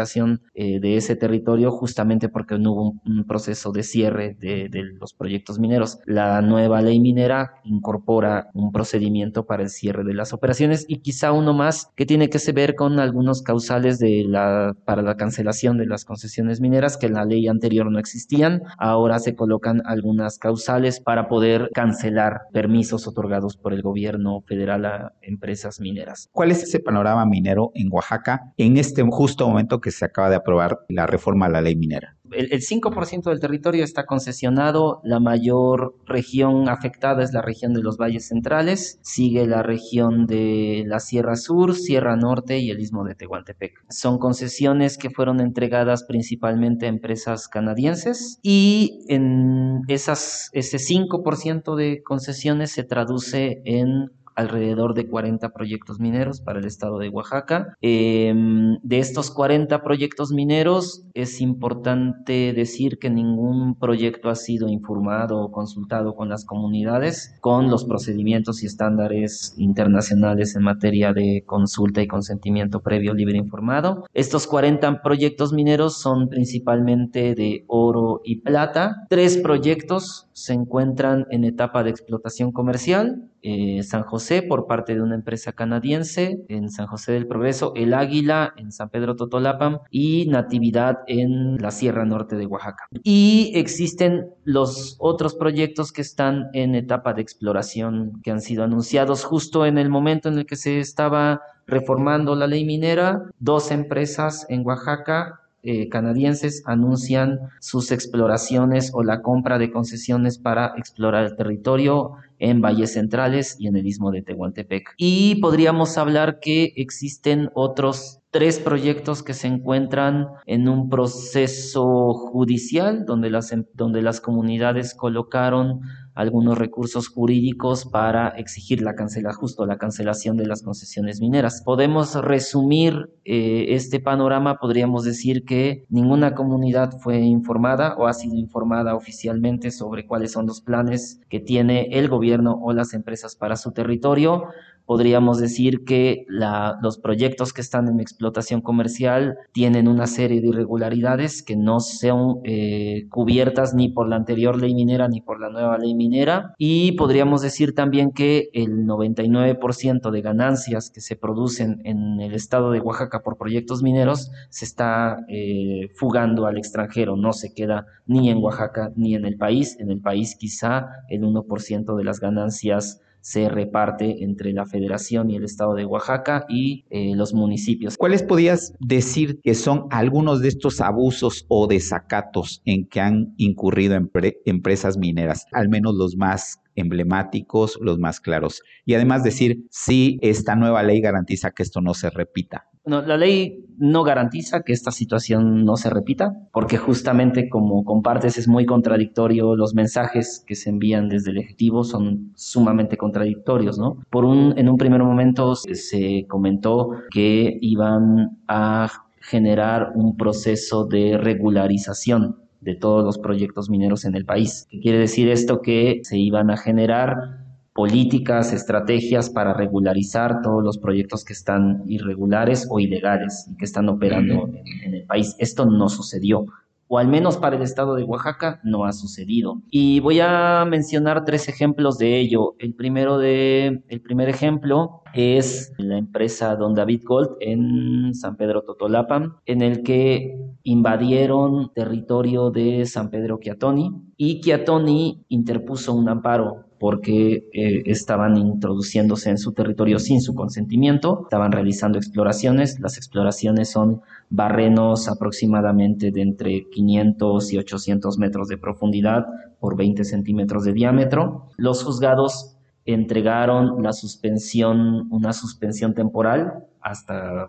eh, 0.55 0.81
de 0.81 0.97
ese 0.97 1.17
territorio 1.17 1.71
justamente 1.71 2.29
porque 2.29 2.59
no 2.59 2.73
hubo 2.73 2.95
un, 3.05 3.25
proceso 3.25 3.73
de 3.73 3.83
cierre 3.83 4.37
de, 4.39 4.69
los 5.01 5.15
proyectos 5.15 5.59
mineros. 5.59 5.99
La 6.05 6.43
nueva 6.43 6.83
ley 6.83 7.01
minera 7.01 7.55
incorpora 7.65 8.49
un 8.53 8.71
procedimiento 8.71 9.47
para 9.47 9.63
el 9.63 9.71
cierre 9.71 10.05
de 10.05 10.15
las 10.15 10.33
operaciones 10.33 10.85
y 10.89 10.99
quizá 10.99 11.33
uno 11.33 11.55
más 11.55 11.91
que 11.97 12.07
tiene 12.07 12.29
que 12.29 12.39
ver 12.53 12.75
con 12.75 13.01
algunos 13.01 13.43
causales 13.43 13.99
de 13.99 14.25
la, 14.27 14.77
para 14.85 15.03
la 15.03 15.17
cancelación 15.17 15.79
de 15.79 15.87
las 15.87 16.05
concesiones 16.05 16.61
mineras 16.61 16.97
que 16.97 17.07
en 17.07 17.15
la 17.15 17.25
ley 17.25 17.49
anterior 17.49 17.91
no 17.91 17.99
existían. 17.99 18.63
Ahora 18.79 19.19
se 19.19 19.35
colocan 19.35 19.83
algunas 19.87 20.39
causales 20.39 21.01
para 21.01 21.29
poder 21.29 21.71
cancelar 21.73 22.43
permisos 22.53 23.07
otorgados 23.09 23.57
por 23.57 23.73
el 23.73 23.83
gobierno 23.83 24.43
federal 24.47 24.85
a 24.85 25.13
empresas 25.23 25.81
mineras. 25.81 26.29
¿Cuál 26.33 26.51
es 26.51 26.63
ese 26.63 26.81
panorama 26.81 27.25
minero 27.25 27.71
en 27.75 27.89
Oaxaca 27.91 28.53
en 28.57 28.77
este 28.77 29.03
justo 29.03 29.49
momento 29.49 29.74
que 29.81 29.91
se 29.91 30.05
acaba 30.05 30.31
de 30.31 30.37
aprobar 30.37 30.81
la 30.89 31.07
reforma 31.07 31.47
a 31.47 31.51
la 31.51 31.61
ley 31.61 31.77
minera. 31.77 32.17
El, 32.33 32.63
5% 32.63 33.25
del 33.25 33.41
territorio 33.41 33.85
está 33.85 34.07
concesionado, 34.07 35.01
la 35.05 35.21
mayor 35.21 35.95
región 36.07 36.69
afectada 36.69 37.23
es 37.23 37.33
la 37.33 37.43
región 37.43 37.75
de 37.75 37.83
los 37.83 37.97
valles 37.97 38.27
centrales, 38.29 38.99
sigue 39.03 39.47
la 39.47 39.63
región 39.63 40.27
de 40.27 40.85
la 40.87 41.01
Sierra 41.01 41.37
Sur, 41.37 41.75
Sierra 41.75 42.17
Norte 42.17 42.59
y 42.59 42.71
el 42.71 42.81
Istmo 42.81 43.05
de 43.05 43.15
Tehuantepec. 43.15 43.85
Son 43.89 44.19
concesiones 44.19 44.99
que 44.99 45.11
fueron 45.11 45.41
entregadas 45.41 46.05
principalmente 46.05 46.87
a 46.87 46.89
empresas 46.89 47.47
canadienses 47.47 48.39
y 48.43 49.05
en 49.09 49.83
esas, 49.89 50.51
ese 50.53 50.79
5% 50.79 51.77
de 51.77 52.03
concesiones 52.03 52.73
se 52.73 52.85
traduce 52.85 53.63
en 53.65 54.11
alrededor 54.35 54.95
de 54.95 55.09
40 55.09 55.51
proyectos 55.51 56.01
mineros 56.01 56.41
para 56.41 56.59
el 56.59 56.67
estado 56.67 56.99
de 56.99 57.09
Oaxaca. 57.09 57.77
Em, 57.81 58.79
de 58.83 58.99
estos 58.99 59.31
40 59.31 59.83
proyectos 59.83 60.33
mineros, 60.33 61.05
es 61.15 61.41
importante 61.41 62.53
decir 62.53 62.99
que 62.99 63.11
ningún 63.11 63.75
proyecto 63.79 64.29
ha 64.29 64.35
sido 64.35 64.69
informado 64.69 65.41
o 65.41 65.53
consultado 65.53 66.15
con 66.15 66.29
las 66.29 66.45
comunidades 66.45 67.35
con 67.41 67.71
los 67.71 67.85
procedimientos 67.85 68.63
y 68.63 68.67
estándares 68.67 69.55
internacionales 69.57 70.57
en 70.57 70.63
materia 70.63 71.13
de 71.13 71.43
consulta 71.47 72.03
y 72.03 72.07
consentimiento 72.07 72.81
previo 72.81 73.15
libre 73.15 73.39
informado. 73.39 74.07
Estos 74.15 74.47
40 74.47 75.03
proyectos 75.03 75.53
mineros 75.53 76.01
son 76.01 76.29
principalmente 76.29 77.35
de 77.35 77.65
oro 77.67 78.21
y 78.25 78.41
plata. 78.41 79.07
Tres 79.09 79.39
proyectos 79.39 80.29
se 80.33 80.55
encuentran 80.55 81.27
en 81.31 81.45
etapa 81.45 81.85
de 81.85 81.91
explotación 81.91 82.53
comercial 82.53 83.31
eh, 83.47 83.83
San 83.83 84.05
José 84.05 84.41
por 84.41 84.67
parte 84.67 84.95
de 84.95 85.03
una 85.03 85.15
empresa 85.15 85.53
canadiense 85.53 86.43
en 86.49 86.71
San 86.71 86.87
José 86.87 87.13
del 87.13 87.27
Progreso, 87.27 87.75
El 87.77 87.93
Águila 87.93 88.55
en 88.57 88.73
San 88.73 88.89
Pedro 88.89 89.17
Totolapam 89.17 89.81
y 89.91 90.27
Natividad 90.31 91.01
en 91.09 91.59
la 91.59 91.71
Sierra 91.71 92.07
Norte 92.07 92.37
de 92.37 92.47
Oaxaca. 92.47 92.89
Y 93.03 93.53
existen 93.55 94.31
los 94.45 94.97
otros 94.99 95.35
proyectos 95.35 95.93
que 95.93 96.01
están 96.01 96.47
en 96.55 96.75
etapa 96.75 97.13
de 97.13 97.21
exploración 97.21 98.19
que 98.23 98.31
han 98.31 98.41
sido 98.41 98.65
anunciados 98.65 99.25
justo 99.25 99.67
en 99.67 99.77
el 99.77 99.91
momento 99.91 100.31
en 100.31 100.39
el 100.39 100.47
que 100.47 100.57
se 100.57 100.81
estaba 100.81 101.43
reformando 101.67 102.35
la 102.37 102.47
ley 102.47 102.65
minera. 102.65 103.25
Dos 103.41 103.71
empresas 103.71 104.47
en 104.49 104.67
Oaxaca 104.67 105.41
eh, 105.67 105.89
canadienses 105.89 106.63
anuncian 106.67 107.41
sus 107.59 107.91
exploraciones 107.91 108.91
o 108.93 109.03
la 109.03 109.23
compra 109.23 109.59
de 109.59 109.71
concesiones 109.71 110.39
para 110.39 110.75
explorar 110.77 111.25
el 111.25 111.37
territorio 111.37 112.13
en 112.45 112.61
valles 112.61 112.93
centrales 112.93 113.57
y 113.59 113.69
en 113.69 113.77
el 113.77 113.87
istmo 113.87 114.11
de 114.11 114.21
Tehuantepec. 114.23 114.95
Y 114.99 115.37
podríamos 115.37 115.97
hablar 115.97 116.41
que 116.41 116.75
existen 116.77 117.49
otros 117.55 118.21
tres 118.31 118.59
proyectos 118.59 119.23
que 119.23 119.33
se 119.33 119.47
encuentran 119.47 120.27
en 120.47 120.69
un 120.69 120.91
proceso 120.91 122.13
judicial 122.13 123.07
donde 123.07 123.31
las, 123.31 123.53
em, 123.53 123.65
donde 123.73 124.03
las 124.03 124.21
comunidades 124.21 124.95
colocaron 124.95 125.81
algunos 126.15 126.57
recursos 126.57 127.09
jurídicos 127.09 127.85
para 127.85 128.29
exigir 128.29 128.81
la 128.83 128.95
cancela, 128.95 129.33
justo 129.33 129.67
la 129.67 129.79
cancelación 129.79 130.37
de 130.37 130.47
las 130.47 130.63
concesiones 130.63 131.21
mineras. 131.21 131.63
Podemos 131.65 132.15
resumir 132.15 133.11
eh, 133.25 133.67
este 133.71 134.01
panorama, 134.01 134.59
podríamos 134.59 135.05
decir 135.05 135.45
que 135.45 135.85
ninguna 135.89 136.35
comunidad 136.35 136.93
fue 137.01 137.19
informada 137.19 137.97
o 137.97 138.07
ha 138.07 138.13
sido 138.13 138.37
informada 138.37 138.95
oficialmente 138.95 139.71
sobre 139.71 140.07
cuáles 140.07 140.33
son 140.33 140.47
los 140.47 140.61
planes 140.61 141.21
que 141.29 141.41
tiene 141.41 141.89
el 141.99 142.09
gobierno 142.09 142.59
o 142.63 142.73
las 142.73 142.95
empresas 142.95 143.37
para 143.37 143.57
su 143.57 143.73
territorio 143.73 144.49
podríamos 144.87 145.39
decir 145.39 145.85
que 145.85 146.27
los 146.29 146.99
proyectos 146.99 147.53
que 147.53 147.61
están 147.61 147.89
en 147.89 148.01
explotación 148.01 148.61
comercial 148.61 149.39
tienen 149.53 149.89
una 149.89 150.07
serie 150.07 150.41
de 150.41 150.49
irregularidades 150.49 151.43
que 151.43 151.57
no 151.57 151.81
son 151.81 152.41
eh, 152.45 153.07
cubiertas 153.09 153.75
ni 153.75 153.89
por 153.89 154.09
la 154.09 154.17
anterior 154.17 154.61
ley 154.61 154.75
minera 154.75 155.09
ni 155.09 155.21
por 155.21 155.41
la 155.41 155.49
nueva 155.49 155.79
ley 155.79 155.95
minera. 155.95 156.55
Y 156.59 156.93
podríamos 156.93 157.41
decir 157.43 157.75
también 157.75 158.13
que 158.13 158.51
el 158.53 158.87
99% 158.87 160.11
de 160.11 160.21
ganancias 160.21 160.91
que 160.91 161.01
se 161.01 161.17
producen 161.17 161.81
en 161.85 162.21
el 162.21 162.35
estado 162.35 162.71
de 162.71 162.81
Oaxaca 162.81 163.21
por 163.21 163.37
proyectos 163.37 163.83
mineros 163.83 164.31
se 164.51 164.65
está 164.65 165.19
eh, 165.29 165.89
fugando 165.95 166.47
al 166.47 166.59
extranjero, 166.59 167.17
no 167.17 167.33
se 167.33 167.55
queda 167.55 167.87
ni 168.07 168.31
en 168.31 168.39
Oaxaca 168.39 168.93
ni 168.97 169.15
en 169.15 169.25
el 169.25 169.37
país, 169.37 169.79
en 169.81 169.91
el 169.91 170.01
país 170.01 170.37
quizá 170.39 170.87
el 171.09 171.23
1% 171.23 171.97
de 171.97 172.05
las 172.05 172.21
ganancias 172.21 173.01
se 173.25 173.49
reparte 173.49 174.23
entre 174.23 174.53
la 174.53 174.67
federación 174.67 175.31
y 175.31 175.37
el 175.37 175.45
estado 175.45 175.75
de 175.75 175.87
Oaxaca 175.87 176.45
y 176.47 176.85
eh, 176.91 177.15
los 177.17 177.33
municipios. 177.33 177.97
¿Cuáles 177.97 178.23
podías 178.23 178.75
decir 178.81 179.41
que 179.43 179.55
son 179.55 179.87
algunos 179.91 180.43
de 180.43 180.49
estos 180.49 180.83
abusos 180.83 181.47
o 181.49 181.67
desacatos 181.67 182.61
en 182.67 182.87
que 182.87 183.01
han 183.01 183.33
incurrido 183.39 183.97
empresas 184.45 184.99
mineras, 184.99 185.47
al 185.53 185.71
menos 185.71 185.95
los 185.95 186.17
más 186.19 186.61
emblemáticos, 186.77 187.79
los 187.81 187.99
más 187.99 188.21
claros? 188.21 188.61
Y 188.85 188.93
además 188.93 189.25
decir 189.25 189.65
si 189.71 190.19
esta 190.21 190.55
nueva 190.55 190.83
ley 190.83 191.01
garantiza 191.01 191.53
que 191.53 191.63
esto 191.63 191.81
no 191.81 191.95
se 191.95 192.11
repita. 192.11 192.69
No, 192.87 193.01
la 193.01 193.17
ley 193.17 193.65
no 193.79 194.03
garantiza 194.03 194.63
que 194.63 194.73
esta 194.73 194.91
situación 194.91 195.65
no 195.65 195.77
se 195.77 195.91
repita, 195.91 196.33
porque 196.53 196.77
justamente 196.77 197.49
como 197.49 197.83
compartes 197.85 198.39
es 198.39 198.47
muy 198.47 198.67
contradictorio, 198.67 199.57
los 199.57 199.75
mensajes 199.75 200.45
que 200.47 200.55
se 200.55 200.71
envían 200.71 201.09
desde 201.09 201.31
el 201.31 201.39
Ejecutivo 201.39 201.85
son 201.85 202.33
sumamente 202.35 202.97
contradictorios, 202.97 203.79
¿no? 203.79 203.99
Por 204.11 204.25
un, 204.25 204.57
en 204.59 204.69
un 204.69 204.77
primer 204.77 205.03
momento 205.03 205.55
se 205.57 206.27
comentó 206.29 206.91
que 207.11 207.59
iban 207.61 208.39
a 208.49 208.91
generar 209.21 209.93
un 209.95 210.17
proceso 210.17 210.85
de 210.85 211.17
regularización 211.17 212.37
de 212.61 212.75
todos 212.75 213.05
los 213.05 213.19
proyectos 213.19 213.71
mineros 213.71 214.05
en 214.05 214.15
el 214.15 214.25
país. 214.25 214.67
¿Qué 214.71 214.81
quiere 214.81 214.99
decir 214.99 215.29
esto? 215.29 215.61
Que 215.61 216.01
se 216.03 216.19
iban 216.19 216.51
a 216.51 216.57
generar 216.57 217.44
políticas, 217.75 218.53
estrategias 218.53 219.29
para 219.31 219.53
regularizar 219.53 220.43
todos 220.43 220.63
los 220.63 220.79
proyectos 220.79 221.25
que 221.25 221.33
están 221.33 221.83
irregulares 221.87 222.69
o 222.71 222.79
ilegales 222.79 223.49
y 223.51 223.57
que 223.57 223.65
están 223.65 223.89
operando 223.89 224.49
en, 224.85 224.95
el 224.95 225.05
país. 225.05 225.35
Esto 225.39 225.67
no 225.67 225.89
sucedió 225.89 226.47
o 226.87 226.99
al 226.99 227.09
menos 227.09 227.39
para 227.39 227.57
el 227.57 227.63
estado 227.63 227.95
de 227.97 228.05
Oaxaca 228.05 228.61
no 228.63 228.85
ha 228.85 228.93
sucedido. 228.93 229.63
Y 229.71 230.01
voy 230.01 230.21
a 230.21 230.65
mencionar 230.69 231.25
tres 231.25 231.49
ejemplos 231.49 231.99
de 231.99 232.21
ello. 232.21 232.55
El 232.59 232.75
primero 232.75 233.19
de 233.19 233.83
el 233.89 234.01
primer 234.01 234.29
ejemplo 234.29 235.03
es 235.15 235.73
la 235.79 235.97
empresa 235.97 236.55
Don 236.57 236.75
David 236.75 237.03
Gold 237.05 237.31
en 237.41 238.15
San 238.15 238.37
Pedro 238.37 238.63
Totolapan, 238.63 239.35
en 239.47 239.63
el 239.63 239.83
que 239.83 240.37
invadieron 240.63 241.73
territorio 241.73 242.51
de 242.51 242.85
San 242.87 243.11
Pedro 243.11 243.41
Quiatoni 243.41 243.91
y 244.17 244.41
Quiatoni 244.41 245.25
interpuso 245.29 245.95
un 245.95 246.09
amparo 246.09 246.67
porque 246.85 247.49
eh, 247.55 247.83
estaban 247.87 248.37
introduciéndose 248.37 249.31
en 249.31 249.39
su 249.39 249.53
territorio 249.55 249.99
sin 249.99 250.21
su 250.21 250.35
consentimiento, 250.35 251.21
estaban 251.23 251.51
realizando 251.51 251.97
exploraciones, 251.97 252.79
las 252.79 252.99
exploraciones 252.99 253.71
son 253.71 254.03
barrenos 254.29 255.09
aproximadamente 255.09 256.11
de 256.11 256.21
entre 256.21 256.69
500 256.69 257.55
y 257.55 257.57
800 257.57 258.19
metros 258.19 258.49
de 258.49 258.59
profundidad 258.59 259.25
por 259.61 259.79
20 259.79 260.05
centímetros 260.05 260.65
de 260.65 260.75
diámetro. 260.75 261.49
Los 261.57 261.83
juzgados 261.83 262.59
entregaron 262.85 263.83
la 263.83 263.95
suspensión, 263.95 265.11
una 265.11 265.33
suspensión 265.33 265.95
temporal 265.95 266.67
hasta 266.83 267.49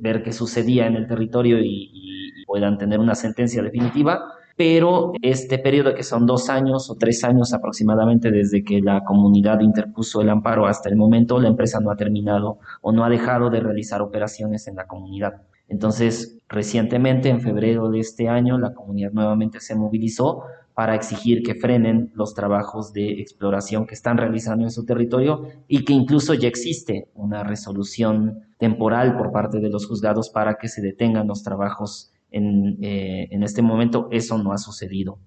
ver 0.00 0.24
qué 0.24 0.32
sucedía 0.32 0.88
en 0.88 0.96
el 0.96 1.06
territorio 1.06 1.60
y, 1.60 1.90
y 1.92 2.44
puedan 2.46 2.78
tener 2.78 2.98
una 2.98 3.14
sentencia 3.14 3.62
definitiva 3.62 4.24
pero 4.56 5.12
este 5.20 5.58
periodo 5.58 5.94
que 5.94 6.02
son 6.02 6.26
dos 6.26 6.48
años 6.48 6.90
o 6.90 6.96
tres 6.96 7.22
años 7.24 7.52
aproximadamente 7.52 8.30
desde 8.30 8.64
que 8.64 8.80
la 8.80 9.04
comunidad 9.04 9.60
interpuso 9.60 10.22
el 10.22 10.30
amparo 10.30 10.66
hasta 10.66 10.88
el 10.88 10.96
momento, 10.96 11.38
la 11.38 11.48
empresa 11.48 11.78
no 11.80 11.90
ha 11.90 11.96
terminado 11.96 12.58
o 12.80 12.90
no 12.90 13.04
ha 13.04 13.10
dejado 13.10 13.50
de 13.50 13.60
realizar 13.60 14.00
operaciones 14.00 14.66
en 14.66 14.76
la 14.76 14.86
comunidad. 14.86 15.42
Entonces, 15.68 16.38
recientemente, 16.48 17.28
en 17.28 17.40
febrero 17.40 17.90
de 17.90 18.00
este 18.00 18.28
año, 18.28 18.56
la 18.56 18.72
comunidad 18.72 19.12
nuevamente 19.12 19.60
se 19.60 19.74
movilizó 19.74 20.44
para 20.74 20.94
exigir 20.94 21.42
que 21.42 21.54
frenen 21.54 22.12
los 22.14 22.34
trabajos 22.34 22.92
de 22.92 23.20
exploración 23.20 23.86
que 23.86 23.94
están 23.94 24.18
realizando 24.18 24.64
en 24.64 24.70
su 24.70 24.84
territorio 24.84 25.48
y 25.68 25.84
que 25.84 25.92
incluso 25.92 26.34
ya 26.34 26.48
existe 26.48 27.08
una 27.14 27.42
resolución 27.44 28.42
temporal 28.58 29.16
por 29.16 29.32
parte 29.32 29.58
de 29.58 29.70
los 29.70 29.86
juzgados 29.86 30.28
para 30.28 30.56
que 30.56 30.68
se 30.68 30.82
detengan 30.82 31.26
los 31.26 31.42
trabajos 31.42 32.12
eh, 32.36 33.28
en, 33.30 33.42
este 33.42 33.62
momento 33.62 34.08
eso 34.10 34.38
no 34.38 34.52
ha 34.52 34.58
sucedido. 34.58 35.18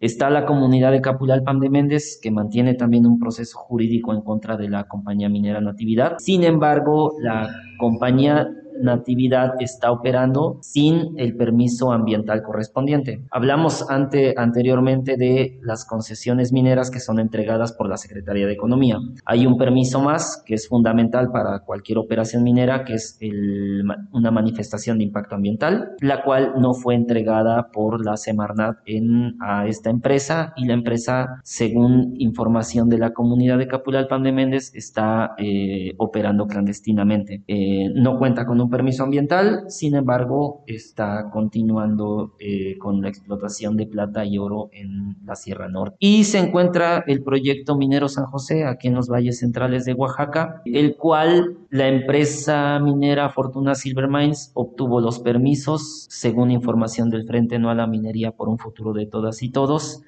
Está 0.00 0.30
la 0.30 0.46
comunidad 0.46 0.92
de 0.92 1.02
Capulalpan 1.02 1.60
de 1.60 1.68
Méndez, 1.68 2.18
que 2.22 2.30
mantiene 2.30 2.74
también 2.74 3.06
un 3.06 3.18
proceso 3.18 3.58
jurídico 3.58 4.14
en 4.14 4.22
contra 4.22 4.56
de 4.56 4.68
la 4.68 4.84
compañía 4.84 5.28
minera 5.28 5.60
Natividad. 5.60 6.16
Sin 6.18 6.42
embargo, 6.42 7.12
la 7.20 7.50
compañía 7.78 8.48
Natividad 8.80 9.54
está 9.60 9.92
operando 9.92 10.58
sin 10.62 11.18
el 11.18 11.36
permiso 11.36 11.92
ambiental 11.92 12.42
correspondiente. 12.42 13.22
Hablamos 13.30 13.88
ante, 13.90 14.34
anteriormente 14.36 15.16
de 15.16 15.58
las 15.62 15.84
concesiones 15.84 16.52
mineras 16.52 16.90
que 16.90 17.00
son 17.00 17.18
entregadas 17.18 17.72
por 17.72 17.88
la 17.88 17.96
Secretaría 17.96 18.46
de 18.46 18.52
Economía. 18.52 18.98
Hay 19.24 19.46
un 19.46 19.56
permiso 19.56 20.00
más 20.00 20.42
que 20.44 20.54
es 20.54 20.68
fundamental 20.68 21.30
para 21.30 21.60
cualquier 21.60 21.98
operación 21.98 22.42
minera, 22.42 22.84
que 22.84 22.94
es 22.94 23.18
una 24.12 24.30
manifestación 24.30 24.98
de 24.98 25.04
impacto 25.04 25.34
ambiental, 25.34 25.92
la 26.00 26.22
cual 26.22 26.54
no 26.58 26.74
fue 26.74 26.94
entregada 26.94 27.70
por 27.72 28.04
la 28.04 28.16
Semarnat 28.16 28.78
en, 28.86 29.36
a 29.40 29.66
esta 29.66 29.90
empresa 29.90 30.52
y 30.56 30.66
la 30.66 30.74
empresa, 30.74 31.40
según 31.42 32.14
información 32.18 32.88
de 32.88 32.98
la 32.98 33.12
comunidad 33.12 33.58
de 33.58 33.68
Capulalpan 33.68 34.22
de 34.22 34.32
Méndez, 34.32 34.72
está 34.74 35.34
eh, 35.38 35.94
operando 35.98 36.46
clandestinamente. 36.46 37.42
Eh, 37.46 37.90
no 37.94 38.18
cuenta 38.18 38.46
con 38.46 38.59
un 38.60 38.70
permiso 38.70 39.02
ambiental, 39.02 39.64
sin 39.68 39.94
embargo, 39.94 40.62
está 40.66 41.30
continuando 41.30 42.34
eh, 42.38 42.76
con 42.78 43.02
la 43.02 43.08
explotación 43.08 43.76
de 43.76 43.86
plata 43.86 44.24
y 44.24 44.38
oro 44.38 44.70
en 44.72 45.16
la 45.24 45.34
Sierra 45.36 45.68
Norte. 45.68 45.96
Y 45.98 46.24
se 46.24 46.38
encuentra 46.38 47.04
el 47.06 47.22
proyecto 47.22 47.76
Minero 47.76 48.08
San 48.08 48.26
José, 48.26 48.64
aquí 48.64 48.88
en 48.88 48.94
los 48.94 49.08
valles 49.08 49.38
centrales 49.38 49.84
de 49.84 49.94
Oaxaca, 49.94 50.62
el 50.64 50.96
cual 50.96 51.56
la 51.70 51.88
empresa 51.88 52.78
minera 52.78 53.30
Fortuna 53.30 53.74
Silver 53.74 54.08
Mines 54.08 54.50
obtuvo 54.54 55.00
los 55.00 55.18
permisos, 55.18 56.06
según 56.10 56.50
información 56.50 57.10
del 57.10 57.26
Frente 57.26 57.58
No 57.58 57.70
a 57.70 57.74
la 57.74 57.86
Minería 57.86 58.32
por 58.32 58.48
un 58.48 58.58
Futuro 58.58 58.92
de 58.92 59.06
Todas 59.06 59.42
y 59.42 59.50
Todos, 59.50 60.02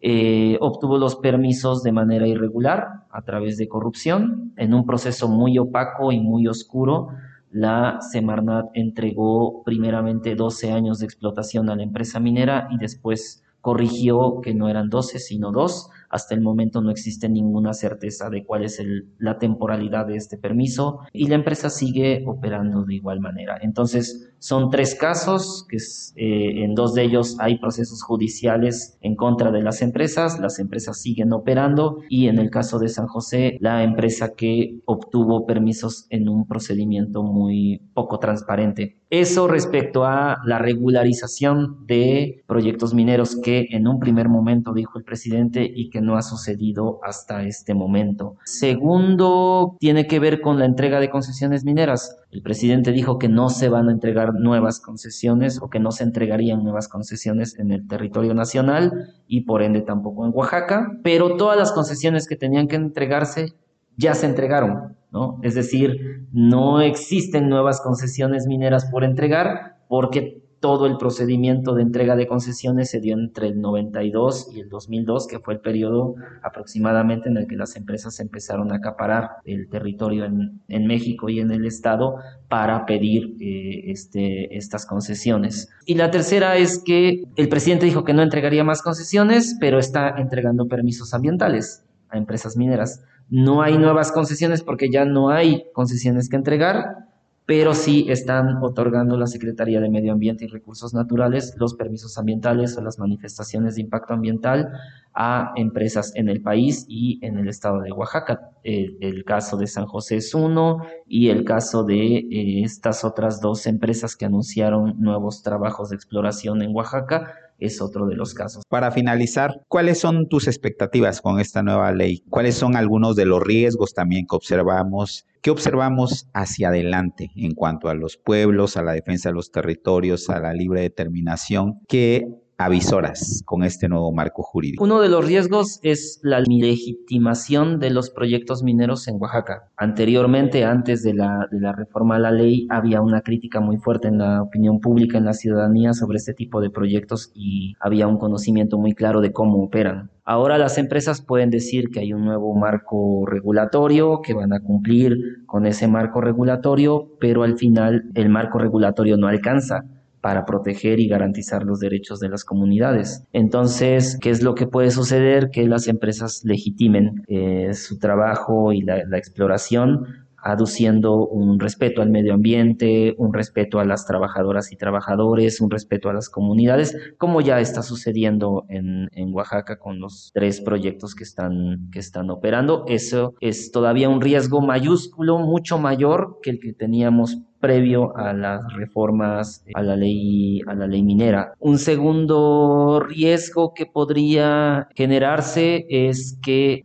eh, 0.00 0.56
obtuvo 0.60 0.96
los 0.96 1.16
permisos 1.16 1.82
de 1.82 1.90
manera 1.90 2.26
irregular 2.28 3.04
a 3.10 3.22
través 3.22 3.56
de 3.56 3.66
corrupción 3.66 4.52
en 4.56 4.72
un 4.72 4.86
proceso 4.86 5.28
muy 5.28 5.58
opaco 5.58 6.12
y 6.12 6.20
muy 6.20 6.46
oscuro 6.46 7.08
la 7.50 8.00
Semarnat 8.00 8.70
entregó 8.74 9.62
primeramente 9.64 10.34
12 10.34 10.72
años 10.72 10.98
de 10.98 11.06
explotación 11.06 11.70
a 11.70 11.76
la 11.76 11.82
empresa 11.82 12.20
minera 12.20 12.68
y 12.70 12.78
después 12.78 13.42
corrigió 13.60 14.40
que 14.42 14.54
no 14.54 14.68
eran 14.68 14.88
12 14.88 15.18
sino 15.18 15.50
2 15.50 15.90
hasta 16.08 16.34
el 16.34 16.40
momento 16.40 16.80
no 16.80 16.90
existe 16.90 17.28
ninguna 17.28 17.72
certeza 17.74 18.30
de 18.30 18.44
cuál 18.44 18.64
es 18.64 18.82
la 19.18 19.38
temporalidad 19.38 20.06
de 20.06 20.16
este 20.16 20.38
permiso 20.38 21.00
y 21.12 21.28
la 21.28 21.34
empresa 21.34 21.70
sigue 21.70 22.24
operando 22.26 22.84
de 22.84 22.94
igual 22.94 23.20
manera. 23.20 23.58
Entonces, 23.60 24.32
son 24.38 24.70
tres 24.70 24.94
casos, 24.94 25.66
que 25.68 25.76
eh, 25.76 26.64
en 26.64 26.74
dos 26.74 26.94
de 26.94 27.02
ellos 27.02 27.36
hay 27.40 27.58
procesos 27.58 28.02
judiciales 28.02 28.96
en 29.00 29.16
contra 29.16 29.50
de 29.50 29.62
las 29.62 29.82
empresas, 29.82 30.38
las 30.38 30.58
empresas 30.58 31.00
siguen 31.00 31.32
operando 31.32 32.02
y 32.08 32.28
en 32.28 32.38
el 32.38 32.50
caso 32.50 32.78
de 32.78 32.88
San 32.88 33.06
José, 33.06 33.58
la 33.60 33.82
empresa 33.82 34.34
que 34.36 34.80
obtuvo 34.84 35.46
permisos 35.46 36.06
en 36.10 36.28
un 36.28 36.46
procedimiento 36.46 37.22
muy 37.22 37.82
poco 37.94 38.18
transparente. 38.18 38.98
Eso 39.10 39.48
respecto 39.48 40.04
a 40.04 40.38
la 40.44 40.58
regularización 40.58 41.86
de 41.86 42.44
proyectos 42.46 42.92
mineros 42.92 43.36
que 43.42 43.68
en 43.70 43.88
un 43.88 44.00
primer 44.00 44.28
momento 44.28 44.74
dijo 44.74 44.98
el 44.98 45.04
presidente 45.04 45.70
y 45.74 45.88
que 45.88 46.02
no 46.02 46.16
ha 46.16 46.22
sucedido 46.22 47.00
hasta 47.02 47.42
este 47.44 47.72
momento. 47.72 48.36
Segundo, 48.44 49.76
tiene 49.80 50.06
que 50.06 50.18
ver 50.18 50.42
con 50.42 50.58
la 50.58 50.66
entrega 50.66 51.00
de 51.00 51.08
concesiones 51.08 51.64
mineras. 51.64 52.18
El 52.30 52.42
presidente 52.42 52.92
dijo 52.92 53.18
que 53.18 53.30
no 53.30 53.48
se 53.48 53.70
van 53.70 53.88
a 53.88 53.92
entregar 53.92 54.34
nuevas 54.34 54.78
concesiones 54.78 55.58
o 55.62 55.70
que 55.70 55.80
no 55.80 55.90
se 55.90 56.04
entregarían 56.04 56.62
nuevas 56.62 56.88
concesiones 56.88 57.58
en 57.58 57.70
el 57.70 57.88
territorio 57.88 58.34
nacional 58.34 59.14
y 59.26 59.42
por 59.42 59.62
ende 59.62 59.80
tampoco 59.80 60.26
en 60.26 60.32
Oaxaca, 60.34 60.98
pero 61.02 61.36
todas 61.36 61.56
las 61.56 61.72
concesiones 61.72 62.26
que 62.28 62.36
tenían 62.36 62.68
que 62.68 62.76
entregarse 62.76 63.54
ya 63.96 64.14
se 64.14 64.26
entregaron, 64.26 64.96
¿no? 65.10 65.40
Es 65.42 65.54
decir, 65.54 66.26
no 66.32 66.80
existen 66.80 67.48
nuevas 67.48 67.80
concesiones 67.80 68.46
mineras 68.46 68.86
por 68.90 69.04
entregar 69.04 69.78
porque 69.88 70.42
todo 70.60 70.86
el 70.86 70.96
procedimiento 70.96 71.74
de 71.74 71.82
entrega 71.82 72.16
de 72.16 72.26
concesiones 72.26 72.90
se 72.90 73.00
dio 73.00 73.14
entre 73.14 73.48
el 73.48 73.60
92 73.60 74.50
y 74.54 74.60
el 74.60 74.68
2002, 74.68 75.26
que 75.28 75.38
fue 75.38 75.54
el 75.54 75.60
periodo 75.60 76.16
aproximadamente 76.42 77.28
en 77.28 77.36
el 77.36 77.46
que 77.46 77.56
las 77.56 77.76
empresas 77.76 78.18
empezaron 78.20 78.72
a 78.72 78.76
acaparar 78.76 79.36
el 79.44 79.68
territorio 79.68 80.24
en, 80.24 80.86
México 80.86 81.28
y 81.28 81.40
en 81.40 81.50
el 81.50 81.66
Estado 81.66 82.16
para 82.48 82.86
pedir 82.86 83.36
eh, 83.40 83.90
este, 83.90 84.56
estas 84.56 84.86
concesiones. 84.86 85.70
Y 85.86 85.94
la 85.94 86.10
tercera 86.10 86.56
es 86.56 86.82
que 86.82 87.24
el 87.36 87.48
presidente 87.48 87.86
dijo 87.86 88.04
que 88.04 88.14
no 88.14 88.22
entregaría 88.22 88.64
más 88.64 88.82
concesiones, 88.82 89.56
pero 89.60 89.78
está 89.78 90.14
entregando 90.16 90.66
permisos 90.66 91.14
ambientales 91.14 91.84
a 92.08 92.16
empresas 92.16 92.56
mineras. 92.56 93.04
No 93.30 93.62
hay 93.62 93.78
nuevas 93.78 94.12
concesiones 94.12 94.62
porque 94.62 94.90
ya 94.90 95.04
no 95.04 95.30
hay 95.30 95.64
concesiones 95.72 96.28
que 96.28 96.36
entregar 96.36 97.08
pero 97.48 97.72
sí 97.72 98.04
están 98.10 98.62
otorgando 98.62 99.16
la 99.16 99.26
Secretaría 99.26 99.80
de 99.80 99.88
Medio 99.88 100.12
Ambiente 100.12 100.44
y 100.44 100.48
Recursos 100.48 100.92
Naturales 100.92 101.54
los 101.56 101.72
permisos 101.72 102.18
ambientales 102.18 102.76
o 102.76 102.82
las 102.82 102.98
manifestaciones 102.98 103.74
de 103.74 103.80
impacto 103.80 104.12
ambiental 104.12 104.68
a 105.14 105.52
empresas 105.56 106.12
en 106.14 106.28
el 106.28 106.42
país 106.42 106.84
y 106.90 107.18
en 107.24 107.38
el 107.38 107.48
estado 107.48 107.80
de 107.80 107.90
Oaxaca. 107.90 108.50
El, 108.64 109.24
caso 109.24 109.56
de 109.56 109.66
San 109.66 109.86
José 109.86 110.16
es 110.16 110.34
uno 110.34 110.82
y 111.06 111.30
el 111.30 111.44
caso 111.44 111.84
de 111.84 112.18
eh, 112.18 112.62
estas 112.64 113.02
otras 113.02 113.40
dos 113.40 113.66
empresas 113.66 114.14
que 114.14 114.26
anunciaron 114.26 115.00
nuevos 115.00 115.42
trabajos 115.42 115.88
de 115.88 115.96
exploración 115.96 116.60
en 116.60 116.76
Oaxaca 116.76 117.32
es 117.58 117.80
otro 117.80 118.06
de 118.06 118.14
los 118.14 118.34
casos. 118.34 118.62
Para 118.68 118.90
finalizar, 118.90 119.62
¿cuáles 119.68 120.00
son 120.00 120.28
tus 120.28 120.46
expectativas 120.46 121.20
con 121.20 121.40
esta 121.40 121.62
nueva 121.62 121.92
ley? 121.92 122.22
¿Cuáles 122.30 122.54
son 122.54 122.76
algunos 122.76 123.16
de 123.16 123.26
los 123.26 123.42
riesgos 123.42 123.94
también 123.94 124.26
que 124.26 124.36
observamos? 124.36 125.26
¿Qué 125.42 125.50
observamos 125.50 126.28
hacia 126.34 126.68
adelante 126.68 127.30
en 127.36 127.54
cuanto 127.54 127.88
a 127.88 127.94
los 127.94 128.16
pueblos, 128.16 128.76
a 128.76 128.82
la 128.82 128.92
defensa 128.92 129.28
de 129.28 129.34
los 129.34 129.50
territorios, 129.50 130.30
a 130.30 130.40
la 130.40 130.52
libre 130.52 130.82
determinación? 130.82 131.80
¿Qué 131.88 132.26
avisoras 132.58 133.42
con 133.46 133.62
este 133.62 133.88
nuevo 133.88 134.12
marco 134.12 134.42
jurídico? 134.42 134.82
Uno 134.82 135.00
de 135.00 135.08
los 135.08 135.24
riesgos 135.24 135.78
es 135.82 136.18
la 136.22 136.40
legitimación 136.40 137.78
de 137.78 137.90
los 137.90 138.10
proyectos 138.10 138.64
mineros 138.64 139.06
en 139.06 139.16
Oaxaca. 139.20 139.70
Anteriormente, 139.76 140.64
antes 140.64 141.02
de 141.04 141.14
la, 141.14 141.46
reforma 141.76 142.16
a 142.16 142.18
la 142.18 142.32
ley, 142.32 142.66
había 142.68 143.00
una 143.00 143.20
crítica 143.20 143.60
muy 143.60 143.78
fuerte 143.78 144.08
en 144.08 144.18
la 144.18 144.42
opinión 144.42 144.80
pública, 144.80 145.18
en 145.18 145.24
la 145.24 145.34
ciudadanía 145.34 145.94
sobre 145.94 146.16
este 146.18 146.34
tipo 146.34 146.60
de 146.60 146.70
proyectos 146.70 147.30
y 147.32 147.74
había 147.80 148.08
un 148.08 148.18
conocimiento 148.18 148.76
muy 148.76 148.94
claro 148.94 149.20
de 149.20 149.32
cómo 149.32 149.62
operan. 149.62 150.10
Ahora 150.24 150.58
las 150.58 150.76
empresas 150.76 151.22
pueden 151.22 151.48
decir 151.48 151.88
que 151.90 152.00
hay 152.00 152.12
un 152.12 152.24
nuevo 152.24 152.54
marco 152.54 153.24
regulatorio, 153.24 154.20
que 154.20 154.34
van 154.34 154.52
a 154.52 154.60
cumplir 154.60 155.16
con 155.46 155.64
ese 155.64 155.88
marco 155.88 156.20
regulatorio, 156.20 157.08
pero 157.20 157.44
al 157.44 157.56
final 157.56 158.10
el 158.14 158.28
marco 158.28 158.58
regulatorio 158.58 159.16
no 159.16 159.28
alcanza 159.28 159.84
para 160.20 160.44
proteger 160.44 161.00
y 161.00 161.08
garantizar 161.08 161.64
los 161.64 161.80
derechos 161.80 162.20
de 162.20 162.28
las 162.28 162.44
comunidades. 162.44 163.24
Entonces, 163.32 164.18
¿qué 164.20 164.30
es 164.30 164.42
lo 164.42 164.54
que 164.54 164.66
puede 164.66 164.90
suceder? 164.90 165.50
Que 165.50 165.66
las 165.66 165.88
empresas 165.88 166.42
legitimen 166.44 167.22
eh, 167.28 167.74
su 167.74 167.98
trabajo 167.98 168.72
y 168.72 168.82
la, 168.82 168.98
exploración 169.18 170.26
aduciendo 170.40 171.26
un 171.26 171.58
respeto 171.58 172.00
al 172.00 172.10
medio 172.10 172.32
ambiente, 172.32 173.14
un 173.18 173.34
respeto 173.34 173.80
a 173.80 173.84
las 173.84 174.06
trabajadoras 174.06 174.70
y 174.70 174.76
trabajadores, 174.76 175.60
un 175.60 175.68
respeto 175.68 176.08
a 176.08 176.12
las 176.12 176.28
comunidades, 176.28 176.96
como 177.18 177.40
ya 177.40 177.58
está 177.58 177.82
sucediendo 177.82 178.64
en, 178.68 179.08
en, 179.12 179.34
Oaxaca 179.34 179.78
con 179.78 179.98
los 179.98 180.30
tres 180.32 180.60
proyectos 180.60 181.16
que 181.16 181.24
están, 181.24 181.90
que 181.92 181.98
están 181.98 182.30
operando. 182.30 182.84
Eso 182.86 183.34
es 183.40 183.72
todavía 183.72 184.08
un 184.08 184.20
riesgo 184.20 184.60
mayúsculo, 184.60 185.38
mucho 185.38 185.78
mayor 185.78 186.38
que 186.40 186.50
el 186.50 186.60
que 186.60 186.72
teníamos 186.72 187.38
previo 187.60 188.16
a 188.16 188.32
las 188.32 188.60
reformas 188.74 189.64
a 189.74 189.82
la 189.82 189.96
ley 189.96 190.60
a 190.66 190.74
la 190.74 190.86
ley 190.86 191.02
minera. 191.02 191.52
Un 191.58 191.78
segundo 191.78 193.00
riesgo 193.00 193.72
que 193.74 193.86
podría 193.86 194.88
generarse 194.94 195.86
es 195.88 196.38
que 196.42 196.82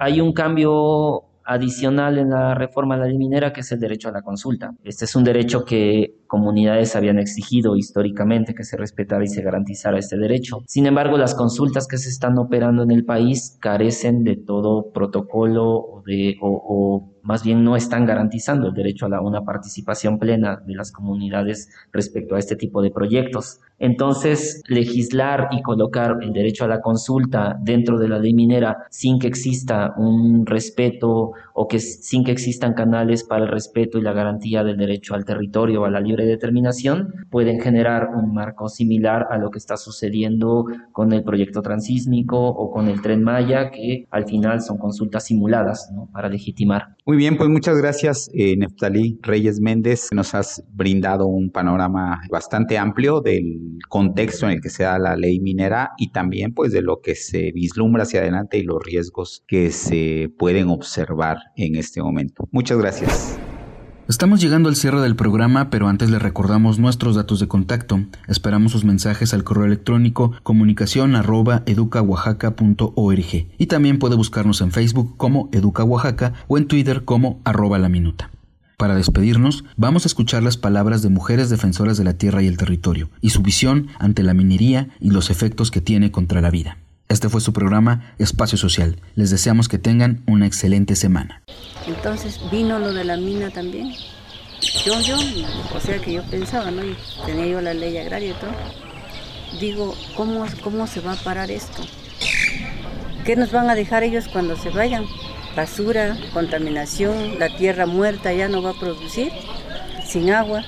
hay 0.00 0.20
un 0.20 0.32
cambio 0.32 1.24
adicional 1.44 2.18
en 2.18 2.30
la 2.30 2.54
reforma 2.54 2.94
a 2.94 2.98
la 2.98 3.06
ley 3.06 3.18
minera 3.18 3.52
que 3.52 3.60
es 3.60 3.72
el 3.72 3.80
derecho 3.80 4.08
a 4.08 4.12
la 4.12 4.22
consulta. 4.22 4.74
Este 4.84 5.04
es 5.04 5.16
un 5.16 5.24
derecho 5.24 5.64
que 5.64 6.14
comunidades 6.26 6.96
habían 6.96 7.18
exigido 7.18 7.76
históricamente 7.76 8.54
que 8.54 8.64
se 8.64 8.76
respetara 8.76 9.24
y 9.24 9.28
se 9.28 9.42
garantizara 9.42 9.98
este 9.98 10.16
derecho. 10.16 10.62
Sin 10.66 10.86
embargo, 10.86 11.18
las 11.18 11.34
consultas 11.34 11.86
que 11.86 11.98
se 11.98 12.08
están 12.08 12.38
operando 12.38 12.82
en 12.82 12.90
el 12.90 13.04
país 13.04 13.58
carecen 13.60 14.24
de 14.24 14.36
todo 14.36 14.92
protocolo 14.92 15.74
o, 15.74 16.02
de, 16.06 16.36
o, 16.40 17.11
más 17.22 17.42
bien 17.44 17.64
no 17.64 17.76
están 17.76 18.06
garantizando 18.06 18.68
el 18.68 18.74
derecho 18.74 19.06
a 19.06 19.08
la, 19.08 19.20
una 19.20 19.42
participación 19.42 20.18
plena 20.18 20.62
de 20.66 20.74
las 20.74 20.92
comunidades 20.92 21.70
respecto 21.92 22.34
a 22.34 22.38
este 22.38 22.56
tipo 22.56 22.82
de 22.82 22.90
proyectos. 22.90 23.60
Entonces, 23.78 24.62
legislar 24.68 25.48
y 25.50 25.60
colocar 25.60 26.18
el 26.22 26.32
derecho 26.32 26.64
a 26.64 26.68
la 26.68 26.80
consulta 26.80 27.58
dentro 27.60 27.98
de 27.98 28.08
la 28.08 28.18
ley 28.18 28.32
minera 28.32 28.84
sin 28.90 29.18
que 29.18 29.26
exista 29.26 29.94
un 29.96 30.46
respeto 30.46 31.32
o 31.54 31.66
que 31.66 31.80
sin 31.80 32.22
que 32.22 32.30
existan 32.30 32.74
canales 32.74 33.24
para 33.24 33.44
el 33.44 33.50
respeto 33.50 33.98
y 33.98 34.02
la 34.02 34.12
garantía 34.12 34.62
del 34.62 34.76
derecho 34.76 35.14
al 35.14 35.24
territorio, 35.24 35.84
a 35.84 35.90
la 35.90 36.00
libre 36.00 36.26
determinación, 36.26 37.26
pueden 37.28 37.60
generar 37.60 38.10
un 38.14 38.32
marco 38.32 38.68
similar 38.68 39.26
a 39.30 39.38
lo 39.38 39.50
que 39.50 39.58
está 39.58 39.76
sucediendo 39.76 40.66
con 40.92 41.12
el 41.12 41.24
proyecto 41.24 41.60
transísmico 41.60 42.38
o 42.38 42.70
con 42.70 42.88
el 42.88 43.02
tren 43.02 43.22
Maya, 43.22 43.70
que 43.70 44.06
al 44.10 44.26
final 44.26 44.60
son 44.60 44.78
consultas 44.78 45.24
simuladas 45.24 45.92
para 46.12 46.28
legitimar. 46.28 46.94
Muy 47.12 47.18
bien, 47.18 47.36
pues 47.36 47.50
muchas 47.50 47.76
gracias, 47.76 48.30
eh, 48.32 48.56
Neftalí 48.56 49.18
Reyes 49.20 49.60
Méndez. 49.60 50.08
Nos 50.14 50.34
has 50.34 50.64
brindado 50.72 51.26
un 51.26 51.50
panorama 51.50 52.22
bastante 52.30 52.78
amplio 52.78 53.20
del 53.20 53.78
contexto 53.90 54.46
en 54.46 54.52
el 54.52 54.62
que 54.62 54.70
se 54.70 54.84
da 54.84 54.98
la 54.98 55.14
ley 55.14 55.38
minera 55.38 55.90
y 55.98 56.10
también 56.10 56.54
pues 56.54 56.72
de 56.72 56.80
lo 56.80 57.02
que 57.02 57.14
se 57.14 57.52
vislumbra 57.52 58.04
hacia 58.04 58.20
adelante 58.20 58.56
y 58.56 58.62
los 58.62 58.82
riesgos 58.82 59.44
que 59.46 59.72
se 59.72 60.30
pueden 60.38 60.70
observar 60.70 61.36
en 61.54 61.76
este 61.76 62.00
momento. 62.00 62.48
Muchas 62.50 62.78
gracias. 62.78 63.38
Estamos 64.08 64.40
llegando 64.40 64.68
al 64.68 64.74
cierre 64.74 65.00
del 65.00 65.14
programa, 65.14 65.70
pero 65.70 65.86
antes 65.86 66.10
le 66.10 66.18
recordamos 66.18 66.80
nuestros 66.80 67.14
datos 67.14 67.38
de 67.38 67.46
contacto. 67.46 68.00
Esperamos 68.26 68.72
sus 68.72 68.84
mensajes 68.84 69.32
al 69.32 69.44
correo 69.44 69.64
electrónico 69.64 70.32
comunicación 70.42 71.14
y 73.58 73.66
también 73.66 73.98
puede 74.00 74.16
buscarnos 74.16 74.60
en 74.60 74.72
Facebook 74.72 75.16
como 75.16 75.48
Educa 75.52 75.84
Oaxaca 75.84 76.32
o 76.48 76.58
en 76.58 76.66
Twitter 76.66 77.04
como 77.04 77.40
arroba 77.44 77.78
la 77.78 77.88
minuta. 77.88 78.30
Para 78.76 78.96
despedirnos, 78.96 79.64
vamos 79.76 80.04
a 80.04 80.08
escuchar 80.08 80.42
las 80.42 80.56
palabras 80.56 81.02
de 81.02 81.08
mujeres 81.08 81.48
defensoras 81.48 81.96
de 81.96 82.02
la 82.02 82.14
tierra 82.14 82.42
y 82.42 82.48
el 82.48 82.56
territorio, 82.56 83.08
y 83.20 83.30
su 83.30 83.40
visión 83.40 83.86
ante 84.00 84.24
la 84.24 84.34
minería 84.34 84.88
y 84.98 85.10
los 85.10 85.30
efectos 85.30 85.70
que 85.70 85.80
tiene 85.80 86.10
contra 86.10 86.40
la 86.40 86.50
vida. 86.50 86.78
Este 87.12 87.28
fue 87.28 87.42
su 87.42 87.52
programa 87.52 88.14
Espacio 88.18 88.56
Social. 88.56 88.96
Les 89.16 89.30
deseamos 89.30 89.68
que 89.68 89.76
tengan 89.76 90.22
una 90.26 90.46
excelente 90.46 90.96
semana. 90.96 91.42
Entonces 91.86 92.40
vino 92.50 92.78
lo 92.78 92.94
de 92.94 93.04
la 93.04 93.18
mina 93.18 93.50
también. 93.50 93.92
Yo, 94.86 94.98
yo, 95.02 95.16
o 95.76 95.78
sea 95.78 95.98
que 95.98 96.14
yo 96.14 96.22
pensaba, 96.22 96.70
¿no? 96.70 96.82
Y 96.82 96.96
tenía 97.26 97.48
yo 97.48 97.60
la 97.60 97.74
ley 97.74 97.98
agraria 97.98 98.30
y 98.30 98.32
todo. 98.32 98.52
Digo, 99.60 99.94
¿cómo, 100.16 100.46
¿cómo 100.64 100.86
se 100.86 101.00
va 101.00 101.12
a 101.12 101.16
parar 101.16 101.50
esto? 101.50 101.82
¿Qué 103.26 103.36
nos 103.36 103.52
van 103.52 103.68
a 103.68 103.74
dejar 103.74 104.04
ellos 104.04 104.28
cuando 104.28 104.56
se 104.56 104.70
vayan? 104.70 105.04
basura, 105.54 106.16
contaminación, 106.32 107.38
la 107.38 107.54
tierra 107.54 107.84
muerta 107.84 108.32
ya 108.32 108.48
no 108.48 108.62
va 108.62 108.70
a 108.70 108.80
producir, 108.80 109.30
sin 110.06 110.30
agua, 110.30 110.64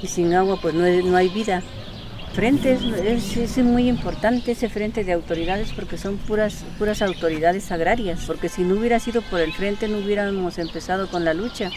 y 0.00 0.06
sin 0.06 0.32
agua 0.32 0.60
pues 0.62 0.74
no, 0.74 0.86
no 0.86 1.16
hay 1.16 1.28
vida. 1.28 1.64
Frente 2.32 2.78
es, 3.06 3.58
muy 3.58 3.88
importante 3.88 4.52
ese 4.52 4.68
frente 4.68 5.02
de 5.02 5.12
autoridades 5.12 5.72
porque 5.72 5.98
son 5.98 6.16
puras, 6.16 6.64
puras 6.78 7.02
autoridades 7.02 7.72
agrarias, 7.72 8.20
porque 8.24 8.48
si 8.48 8.62
no 8.62 8.76
hubiera 8.76 9.00
sido 9.00 9.20
por 9.22 9.40
el 9.40 9.52
frente 9.52 9.88
no 9.88 9.98
hubiéramos 9.98 10.58
empezado 10.58 11.08
con 11.08 11.24
la 11.24 11.34
lucha, 11.34 11.70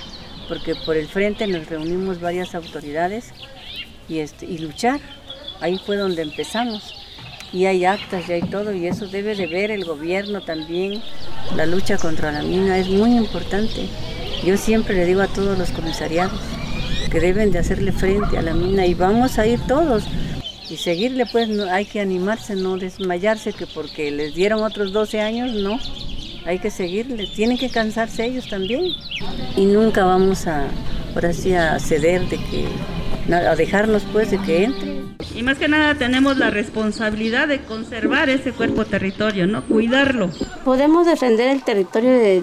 porque 0.48 0.76
por 0.76 0.96
el 0.96 1.08
frente 1.08 1.48
nos 1.48 1.68
reunimos 1.68 2.22
varias 2.22 2.54
autoridades 2.54 3.32
y, 4.08 4.20
este, 4.20 4.46
y 4.46 4.60
luchar, 4.60 5.00
ahí 5.60 5.80
fue 5.84 5.98
donde 5.98 6.22
empezamos 6.22 7.04
y 7.52 7.66
hay 7.66 7.86
actas 7.86 8.30
y 8.30 8.34
hay 8.34 8.42
todo 8.44 8.74
y 8.74 8.86
eso 8.86 9.08
debe 9.08 9.36
de 9.36 9.48
ver 9.48 9.72
el 9.72 9.86
gobierno 9.86 10.42
también. 10.42 11.02
La 11.56 11.66
lucha 11.66 11.98
contra 11.98 12.32
la 12.32 12.44
mina 12.44 12.78
es 12.78 12.90
muy 12.90 13.16
importante. 13.16 13.88
Yo 14.46 14.56
siempre 14.58 14.96
le 14.96 15.06
digo 15.06 15.22
a 15.22 15.28
todos 15.28 15.58
los 15.58 15.72
comisariados 15.72 16.40
que 17.12 17.20
deben 17.20 17.52
de 17.52 17.60
hacerle 17.60 17.92
frente 17.92 18.38
a 18.38 18.42
la 18.42 18.54
mina 18.54 18.86
y 18.86 18.94
vamos 18.94 19.38
a 19.40 19.46
ir 19.46 19.60
todos 19.68 20.06
y 20.70 20.78
seguirle 20.78 21.26
pues 21.26 21.50
no, 21.50 21.66
hay 21.66 21.86
que 21.86 22.00
animarse, 22.00 22.56
no 22.56 22.78
desmayarse 22.78 23.54
que 23.54 23.68
porque 23.68 24.12
les 24.12 24.34
dieron 24.36 24.64
otros 24.64 24.92
12 24.92 25.22
años, 25.22 25.54
no. 25.54 25.80
Hay 26.46 26.60
que 26.60 26.72
seguirle, 26.72 27.28
tienen 27.28 27.58
que 27.58 27.70
cansarse 27.70 28.26
ellos 28.26 28.50
también. 28.50 28.86
Y 29.56 29.66
nunca 29.66 30.04
vamos 30.04 30.46
a, 30.48 30.68
por 31.14 31.26
así, 31.26 31.54
a 31.54 31.80
ceder 31.80 32.28
de 32.28 32.38
que, 32.38 32.68
a 33.34 33.56
dejarnos 33.56 34.04
pues 34.12 34.32
de 34.32 34.40
que 34.40 34.66
entre 34.66 35.04
y 35.36 35.42
más 35.42 35.58
que 35.58 35.68
nada 35.68 35.96
tenemos 35.96 36.38
la 36.38 36.50
responsabilidad 36.50 37.48
de 37.48 37.62
conservar 37.62 38.30
ese 38.30 38.52
cuerpo 38.52 38.86
territorio, 38.86 39.48
¿no? 39.48 39.64
Cuidarlo. 39.64 40.30
Podemos 40.64 41.08
defender 41.08 41.50
el 41.50 41.64
territorio 41.64 42.12
de, 42.12 42.42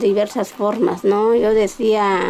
diversas 0.00 0.50
formas, 0.50 1.04
¿no? 1.04 1.34
Yo 1.34 1.52
decía, 1.52 2.20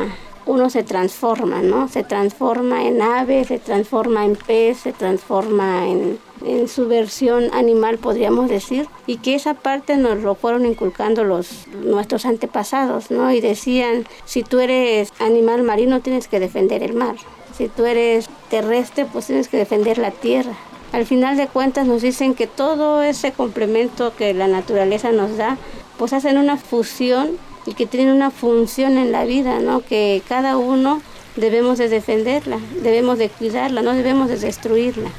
uno 0.46 0.70
se 0.70 0.83
transforma, 0.83 1.62
¿no? 1.62 1.88
Se 1.88 2.02
transforma 2.02 2.85
en 2.85 3.00
ave, 3.00 3.44
se 3.44 3.59
transforma 3.59 4.24
en 4.24 4.37
pez, 4.37 4.78
se 4.78 4.92
transforma 4.92 5.88
en, 5.88 6.18
en, 6.44 6.68
su 6.68 6.87
versión 6.87 7.52
animal, 7.54 7.98
podríamos 7.98 8.48
decir, 8.48 8.87
y 9.07 9.18
que 9.18 9.35
esa 9.35 9.54
parte 9.54 9.96
nos 9.96 10.18
lo 10.22 10.35
fueron 10.35 10.66
inculcando 10.66 11.24
los, 11.24 11.66
nuestros 11.68 12.26
antepasados, 12.26 13.11
¿no? 13.11 13.33
Y 13.33 13.40
decían, 13.40 14.07
si 14.24 14.42
tú 14.42 14.61
eres 14.61 15.12
animal 15.18 15.62
marino, 15.62 16.00
tienes 16.00 16.28
que 16.28 16.40
defender 16.40 16.83
el 16.83 16.94
mar. 16.94 17.16
Si 17.57 17.68
tú 17.68 17.85
eres 17.85 18.28
terrestre, 18.50 19.07
pues 19.11 19.26
tienes 19.26 19.48
que 19.48 19.57
defender 19.57 19.98
la 19.98 20.11
tierra. 20.11 20.54
Al 20.92 21.07
final 21.07 21.37
de 21.37 21.48
cuentas 21.48 21.87
nos 21.87 22.02
dicen 22.02 22.35
que 22.35 22.46
todo 22.46 23.02
ese 23.02 23.33
complemento 23.33 24.14
que 24.16 24.35
la 24.35 24.46
naturaleza 24.46 25.11
nos 25.11 25.37
da, 25.37 25.57
pues 25.98 26.12
hacen 26.12 26.38
una 26.38 26.57
fusión 26.57 27.38
y 27.66 27.74
que 27.74 27.87
tienen 27.87 28.14
una 28.14 28.31
función 28.31 28.96
en 28.98 29.11
la 29.12 29.24
vida, 29.24 29.61
¿no? 29.61 29.85
Que 29.85 30.22
cada 30.29 30.57
uno 30.57 31.03
debemos 31.37 31.79
de 31.79 31.88
defenderla, 31.88 32.59
debemos 32.83 33.18
de 33.18 33.29
cuidarla, 33.29 33.83
no 33.83 33.92
debemos 33.92 34.29
de 34.29 34.38
destruirla. 34.38 35.11